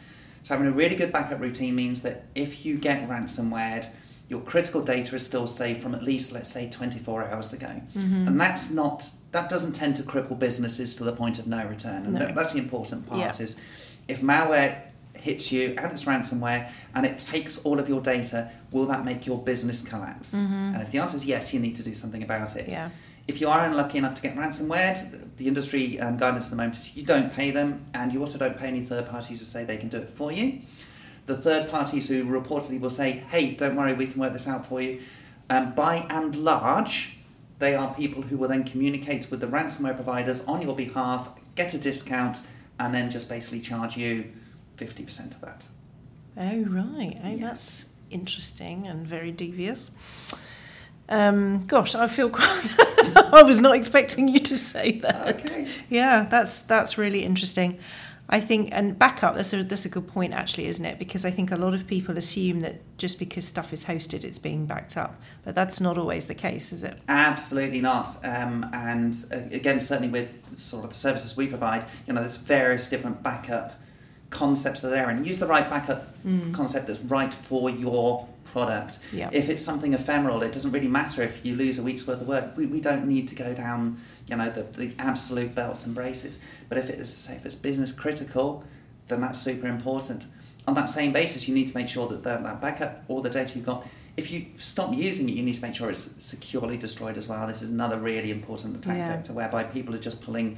so 0.45 0.55
having 0.55 0.69
a 0.73 0.77
really 0.77 0.95
good 0.95 1.12
backup 1.12 1.41
routine 1.41 1.75
means 1.75 2.03
that 2.03 2.27
if 2.37 2.65
you 2.65 2.77
get 2.79 3.09
ransomware 3.09 3.88
your 4.33 4.41
critical 4.41 4.83
data 4.83 5.15
is 5.15 5.27
still 5.27 5.47
safe 5.47 5.83
from 5.83 5.95
at 5.95 6.03
least, 6.03 6.33
let's 6.33 6.49
say, 6.51 6.69
24 6.71 7.29
hours 7.29 7.53
ago. 7.53 7.69
Mm-hmm. 7.95 8.29
And 8.29 8.41
that's 8.41 8.71
not, 8.71 9.11
that 9.33 9.49
doesn't 9.49 9.73
tend 9.73 9.97
to 9.97 10.03
cripple 10.03 10.38
businesses 10.38 10.95
to 10.97 11.05
the 11.05 11.12
point 11.12 11.38
of 11.38 11.47
no 11.47 11.66
return. 11.66 12.05
And 12.05 12.12
No. 12.14 12.18
that, 12.21 12.35
that's 12.35 12.53
the 12.53 12.59
important 12.59 13.07
part 13.09 13.21
Yeah. 13.21 13.45
is 13.45 13.57
if 14.09 14.21
malware 14.21 14.77
hits 15.14 15.51
you 15.53 15.75
and 15.79 15.90
it's 15.92 16.05
ransomware 16.05 16.68
and 16.95 17.07
it 17.07 17.18
takes 17.18 17.59
all 17.64 17.79
of 17.79 17.88
your 17.88 18.01
data, 18.01 18.51
will 18.73 18.87
that 18.87 19.05
make 19.05 19.27
your 19.27 19.38
business 19.38 19.81
collapse? 19.83 20.35
And 20.35 20.81
if 20.83 20.90
the 20.90 20.99
answer 20.99 21.16
is 21.16 21.25
yes, 21.25 21.55
you 21.55 21.61
need 21.61 21.77
to 21.77 21.83
do 21.83 21.95
something 21.95 22.23
about 22.23 22.57
it. 22.57 22.68
Yeah. 22.71 22.90
If 23.29 23.40
you 23.40 23.49
are 23.49 23.64
unlucky 23.64 23.99
enough 23.99 24.14
to 24.16 24.23
get 24.23 24.35
ransomware, 24.37 25.21
the 25.37 25.47
industry 25.47 25.99
um, 26.01 26.16
guidance 26.16 26.47
at 26.47 26.51
the 26.51 26.57
moment 26.57 26.77
is 26.77 26.97
you 26.97 27.05
don't 27.05 27.33
pay 27.33 27.51
them 27.53 27.85
and 27.95 28.12
you 28.12 28.21
also 28.21 28.37
don't 28.38 28.59
pay 28.59 28.66
any 28.66 28.81
third 28.83 29.09
parties 29.09 29.38
to 29.38 29.45
say 29.45 29.64
they 29.64 29.77
can 29.77 29.88
do 29.88 29.99
it 29.99 30.11
for 30.11 30.33
you. 30.33 30.61
The 31.27 31.37
third 31.37 31.71
parties 31.71 32.09
who 32.09 32.25
reportedly 32.25 32.81
will 32.81 32.90
say, 32.90 33.23
hey, 33.31 33.53
don't 33.55 33.77
worry, 33.77 33.92
we 33.95 34.09
can 34.09 34.21
work 34.21 34.33
this 34.33 34.49
out 34.49 34.66
for 34.66 34.83
you, 34.83 35.01
um, 35.49 35.73
by 35.75 36.05
and 36.11 36.35
large, 36.35 37.16
they 37.62 37.77
are 37.77 37.94
people 37.94 38.22
who 38.22 38.37
will 38.37 38.48
then 38.48 38.64
communicate 38.64 39.31
with 39.31 39.40
the 39.40 39.46
ransomware 39.46 39.94
providers 39.94 40.44
on 40.46 40.61
your 40.61 40.75
behalf, 40.75 41.31
get 41.55 41.72
a 41.75 41.79
discount, 41.79 42.42
and 42.81 42.92
then 42.92 43.09
just 43.09 43.29
basically 43.29 43.61
charge 43.61 43.96
you 43.96 44.33
50% 44.77 45.35
of 45.37 45.40
that. 45.42 45.68
Oh, 46.37 46.64
right. 46.64 47.16
Oh, 47.25 47.29
Yes. 47.29 47.40
that's 47.40 47.88
interesting 48.11 48.88
and 48.88 49.07
very 49.07 49.31
devious. 49.31 49.92
Um, 51.09 51.64
gosh, 51.66 51.94
I 51.94 52.09
feel 52.09 52.31
quite. 52.31 52.75
I 53.33 53.42
was 53.44 53.61
not 53.61 53.77
expecting 53.77 54.27
you 54.29 54.40
to 54.40 54.59
say 54.59 54.98
that. 55.01 55.29
Okay. 55.40 55.68
Yeah, 55.88 56.27
that's 56.29 56.62
that's 56.62 56.96
really 56.98 57.22
interesting. 57.25 57.79
I 58.33 58.40
think 58.40 58.71
and 58.73 58.99
backup. 58.99 59.35
That's 59.37 59.53
a 59.53 59.62
that's 59.62 59.85
a 59.85 59.90
good 59.90 60.09
point 60.09 60.33
actually, 60.33 60.66
isn't 60.66 60.85
it? 60.85 60.99
Because 60.99 61.27
I 61.27 61.31
think 61.31 61.53
a 61.53 61.57
lot 61.57 61.75
of 61.75 61.87
people 61.87 62.16
assume 62.16 62.61
that 62.61 62.81
just 62.97 63.18
because 63.18 63.47
stuff 63.47 63.73
is 63.73 63.85
hosted, 63.85 64.25
it's 64.25 64.38
being 64.38 64.64
backed 64.66 64.97
up, 64.97 65.21
but 65.45 65.55
that's 65.55 65.81
not 65.81 65.99
always 65.99 66.27
the 66.27 66.35
case, 66.35 66.73
is 66.73 66.83
it? 66.83 66.99
Absolutely 67.09 67.83
not. 67.83 68.09
Um, 68.25 68.68
and 68.73 69.14
uh, 69.31 69.37
again, 69.55 69.81
certainly 69.81 70.09
with 70.09 70.31
sort 70.59 70.85
of 70.85 70.90
the 70.90 70.97
services 70.97 71.37
we 71.37 71.47
provide, 71.47 71.85
you 72.07 72.14
know, 72.14 72.21
there's 72.21 72.38
various 72.38 72.88
different 72.88 73.23
backup 73.23 73.75
concepts 74.31 74.81
that 74.81 74.88
are 74.88 74.90
there, 74.92 75.11
and 75.11 75.27
use 75.27 75.38
the 75.38 75.47
right 75.47 75.68
backup 75.68 76.09
concept 76.53 76.87
that's 76.87 77.01
right 77.01 77.35
for 77.35 77.68
your 77.68 78.27
product. 78.45 78.99
Yeah. 79.12 79.29
If 79.33 79.49
it's 79.51 79.62
something 79.62 79.92
ephemeral, 79.92 80.42
it 80.42 80.53
doesn't 80.53 80.73
really 80.73 80.88
matter 80.88 81.23
if 81.23 81.45
you 81.45 81.55
lose 81.55 81.79
a 81.79 81.83
week's 81.83 82.07
worth 82.07 82.23
of 82.23 82.29
work. 82.29 82.57
We, 82.57 82.66
we 82.66 82.81
don't 82.81 83.07
need 83.07 83.29
to 83.29 83.35
go 83.35 83.53
down, 83.53 83.99
you 84.26 84.37
know, 84.37 84.50
the, 84.50 84.62
the 84.62 84.94
absolute 84.98 85.54
belts 85.54 85.87
and 85.87 85.94
braces. 85.94 86.42
But 86.68 86.78
if 86.78 86.90
it 86.90 87.00
is, 87.00 87.14
say, 87.14 87.35
if 87.37 87.44
it's 87.44 87.54
business 87.54 87.92
critical, 87.92 88.64
then 89.08 89.20
that's 89.20 89.40
super 89.40 89.66
important. 89.66 90.26
On 90.66 90.74
that 90.74 90.88
same 90.88 91.12
basis, 91.12 91.48
you 91.48 91.54
need 91.54 91.68
to 91.68 91.76
make 91.76 91.88
sure 91.88 92.08
that 92.08 92.22
that, 92.22 92.42
that 92.44 92.61
backup, 92.61 93.04
all 93.08 93.20
the 93.20 93.30
data 93.30 93.56
you've 93.56 93.66
got, 93.66 93.87
if 94.16 94.30
you 94.30 94.46
stop 94.56 94.94
using 94.94 95.28
it, 95.28 95.35
you 95.35 95.42
need 95.42 95.54
to 95.54 95.62
make 95.62 95.74
sure 95.74 95.88
it's 95.90 96.24
securely 96.24 96.76
destroyed 96.76 97.16
as 97.16 97.28
well. 97.28 97.46
This 97.46 97.62
is 97.62 97.70
another 97.70 97.98
really 97.98 98.30
important 98.30 98.76
attack 98.76 98.98
Yeah. 98.98 99.08
vector 99.08 99.32
whereby 99.32 99.64
people 99.64 99.94
are 99.94 99.98
just 99.98 100.22
pulling 100.22 100.56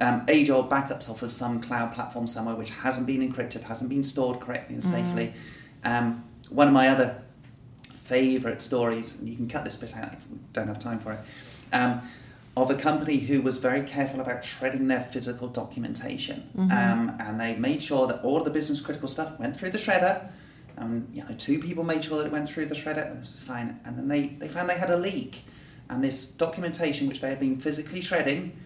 um, 0.00 0.24
age 0.28 0.50
old 0.50 0.70
backups 0.70 1.08
off 1.10 1.22
of 1.22 1.32
some 1.32 1.60
cloud 1.60 1.92
platform 1.92 2.26
somewhere 2.26 2.54
which 2.54 2.70
hasn't 2.70 3.06
been 3.06 3.20
encrypted, 3.20 3.64
hasn't 3.64 3.90
been 3.90 4.04
stored 4.04 4.38
correctly 4.40 4.74
and 4.74 4.84
safely. 4.84 5.32
Um, 5.82 6.24
one 6.50 6.68
of 6.68 6.74
my 6.74 6.88
other 6.88 7.22
favourite 7.82 8.62
stories, 8.62 9.18
and 9.18 9.28
you 9.28 9.36
can 9.36 9.48
cut 9.48 9.64
this 9.64 9.76
bit 9.76 9.96
out 9.96 10.12
if 10.12 10.28
we 10.30 10.38
don't 10.52 10.68
have 10.68 10.78
time 10.78 10.98
for 10.98 11.12
it, 11.12 11.20
um, 11.72 12.00
of 12.56 12.70
a 12.70 12.74
company 12.74 13.18
who 13.18 13.40
was 13.40 13.58
very 13.58 13.82
careful 13.82 14.20
about 14.20 14.44
shredding 14.44 14.88
their 14.88 15.00
physical 15.00 15.48
documentation. 15.48 16.50
Um, 16.72 17.16
and 17.20 17.40
they 17.40 17.54
made 17.56 17.82
sure 17.82 18.06
that 18.08 18.22
all 18.22 18.38
of 18.38 18.44
the 18.44 18.50
business 18.50 18.80
critical 18.80 19.08
stuff 19.08 19.38
went 19.38 19.58
through 19.58 19.70
the 19.70 19.78
shredder. 19.78 20.28
Um, 20.76 21.08
you 21.12 21.22
know, 21.22 21.34
two 21.36 21.58
people 21.58 21.84
made 21.84 22.04
sure 22.04 22.18
that 22.18 22.26
it 22.26 22.32
went 22.32 22.48
through 22.50 22.66
the 22.66 22.74
shredder, 22.74 23.10
and 23.10 23.20
this 23.20 23.34
is 23.36 23.42
fine. 23.42 23.78
And 23.84 23.96
then 23.96 24.08
they, 24.08 24.26
they 24.38 24.48
found 24.48 24.68
they 24.68 24.78
had 24.78 24.90
a 24.90 24.96
leak. 24.96 25.44
And 25.90 26.02
this 26.02 26.30
documentation, 26.30 27.08
which 27.08 27.20
they 27.20 27.28
had 27.30 27.40
been 27.40 27.58
physically 27.58 28.00
shredding, 28.00 28.56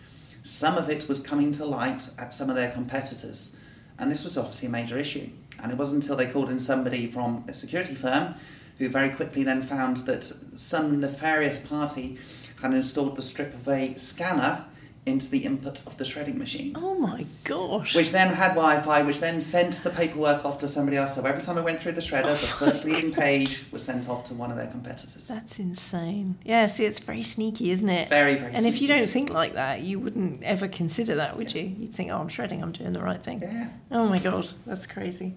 some 0.42 0.76
of 0.76 0.90
it 0.90 1.08
was 1.08 1.20
coming 1.20 1.52
to 1.52 1.64
light 1.64 2.10
at 2.18 2.34
some 2.34 2.50
of 2.50 2.56
their 2.56 2.70
competitors. 2.70 3.56
And 3.98 4.10
this 4.10 4.24
was 4.24 4.36
obviously 4.36 4.68
a 4.68 4.70
major 4.70 4.98
issue. 4.98 5.28
And 5.62 5.70
it 5.70 5.78
wasn't 5.78 6.02
until 6.02 6.16
they 6.16 6.26
called 6.26 6.50
in 6.50 6.58
somebody 6.58 7.10
from 7.10 7.44
a 7.46 7.54
security 7.54 7.94
firm 7.94 8.34
who 8.78 8.88
very 8.88 9.10
quickly 9.10 9.44
then 9.44 9.62
found 9.62 9.98
that 9.98 10.24
some 10.24 10.98
nefarious 11.00 11.64
party 11.64 12.18
had 12.62 12.72
installed 12.74 13.16
the 13.16 13.22
strip 13.22 13.52
of 13.54 13.68
a 13.68 13.94
scanner 13.96 14.64
into 15.04 15.28
the 15.28 15.38
input 15.44 15.84
of 15.84 15.96
the 15.96 16.04
shredding 16.04 16.38
machine. 16.38 16.72
Oh 16.76 16.94
my 16.94 17.24
gosh! 17.42 17.96
Which 17.96 18.12
then 18.12 18.32
had 18.32 18.50
Wi-Fi, 18.50 19.02
which 19.02 19.18
then 19.18 19.40
sent 19.40 19.74
the 19.82 19.90
paperwork 19.90 20.44
off 20.44 20.58
to 20.60 20.68
somebody 20.68 20.96
else. 20.96 21.16
So 21.16 21.24
every 21.24 21.42
time 21.42 21.58
I 21.58 21.60
went 21.60 21.80
through 21.80 21.92
the 21.92 22.00
shredder, 22.00 22.40
the 22.40 22.46
first 22.46 22.84
leading 22.86 23.12
page 23.12 23.64
was 23.72 23.82
sent 23.82 24.08
off 24.08 24.22
to 24.26 24.34
one 24.34 24.52
of 24.52 24.56
their 24.56 24.68
competitors. 24.68 25.26
That's 25.26 25.58
insane. 25.58 26.38
Yeah, 26.44 26.66
see, 26.66 26.84
it's 26.84 27.00
very 27.00 27.24
sneaky, 27.24 27.72
isn't 27.72 27.88
it? 27.88 28.08
Very, 28.08 28.36
very. 28.36 28.52
Sneaky. 28.52 28.56
And 28.58 28.74
if 28.74 28.80
you 28.80 28.86
don't 28.86 29.10
think 29.10 29.30
like 29.30 29.54
that, 29.54 29.82
you 29.82 29.98
wouldn't 29.98 30.44
ever 30.44 30.68
consider 30.68 31.16
that, 31.16 31.36
would 31.36 31.52
you? 31.52 31.62
You'd 31.62 31.92
think, 31.92 32.12
oh, 32.12 32.18
I'm 32.18 32.28
shredding, 32.28 32.62
I'm 32.62 32.70
doing 32.70 32.92
the 32.92 33.02
right 33.02 33.20
thing. 33.20 33.40
yeah. 33.42 33.70
Oh 33.90 34.06
my 34.06 34.20
God, 34.20 34.48
that's 34.66 34.86
crazy. 34.86 35.34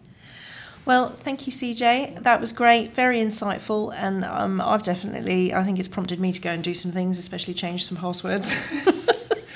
Well, 0.86 1.10
thank 1.10 1.48
you, 1.48 1.52
CJ. 1.52 2.22
That 2.24 2.40
was 2.40 2.52
great, 2.52 2.94
very 2.94 3.20
insightful, 3.20 3.92
and 3.96 4.24
um, 4.24 4.62
I've 4.62 4.84
definitely, 4.84 5.52
I 5.54 5.64
think 5.64 5.80
it's 5.80 5.88
prompted 5.88 6.20
me 6.20 6.32
to 6.32 6.40
go 6.40 6.52
and 6.52 6.64
do 6.64 6.76
some 6.76 6.92
things, 6.92 7.18
especially 7.18 7.56
change 7.56 7.86
some 7.86 7.98
passwords. 7.98 8.54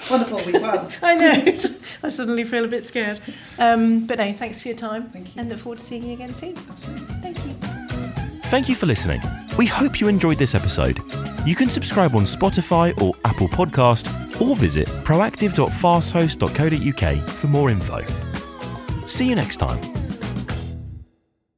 Wonderful, 0.10 0.42
we 0.46 0.54
won. 0.60 0.92
I 1.04 1.15
know. 1.15 1.58
I 2.04 2.10
suddenly 2.10 2.44
feel 2.44 2.65
a 2.65 2.68
bit 2.68 2.84
scared. 2.84 3.20
Um, 3.60 4.08
but 4.08 4.18
no, 4.18 4.34
thanks 4.34 4.60
for 4.62 4.70
your 4.70 4.78
time. 4.78 5.10
Thank 5.10 5.36
you. 5.36 5.42
And 5.42 5.50
look 5.50 5.60
forward 5.60 5.78
to 5.80 5.86
seeing 5.86 6.04
you 6.04 6.13
again 6.13 6.34
soon. 6.34 6.58
Absolutely. 6.70 7.13
Thank 7.15 7.38
you. 7.46 7.54
Thank 8.50 8.70
you 8.70 8.76
for 8.76 8.88
listening. 8.88 9.22
We 9.58 9.68
hope 9.68 10.02
you 10.02 10.08
enjoyed 10.08 10.39
this 10.39 10.56
episode. 10.56 10.98
You 11.46 11.56
can 11.56 11.70
subscribe 11.70 12.15
on 12.15 12.24
Spotify 12.24 13.00
or 13.02 13.13
Apple 13.26 13.50
Podcast 13.50 14.42
or 14.42 14.56
visit 14.56 14.88
proactive.fasthost.co.uk 14.88 17.30
for 17.30 17.48
more 17.48 17.70
info. 17.70 18.04
See 19.06 19.30
you 19.30 19.36
next 19.36 19.58
time. 19.58 19.98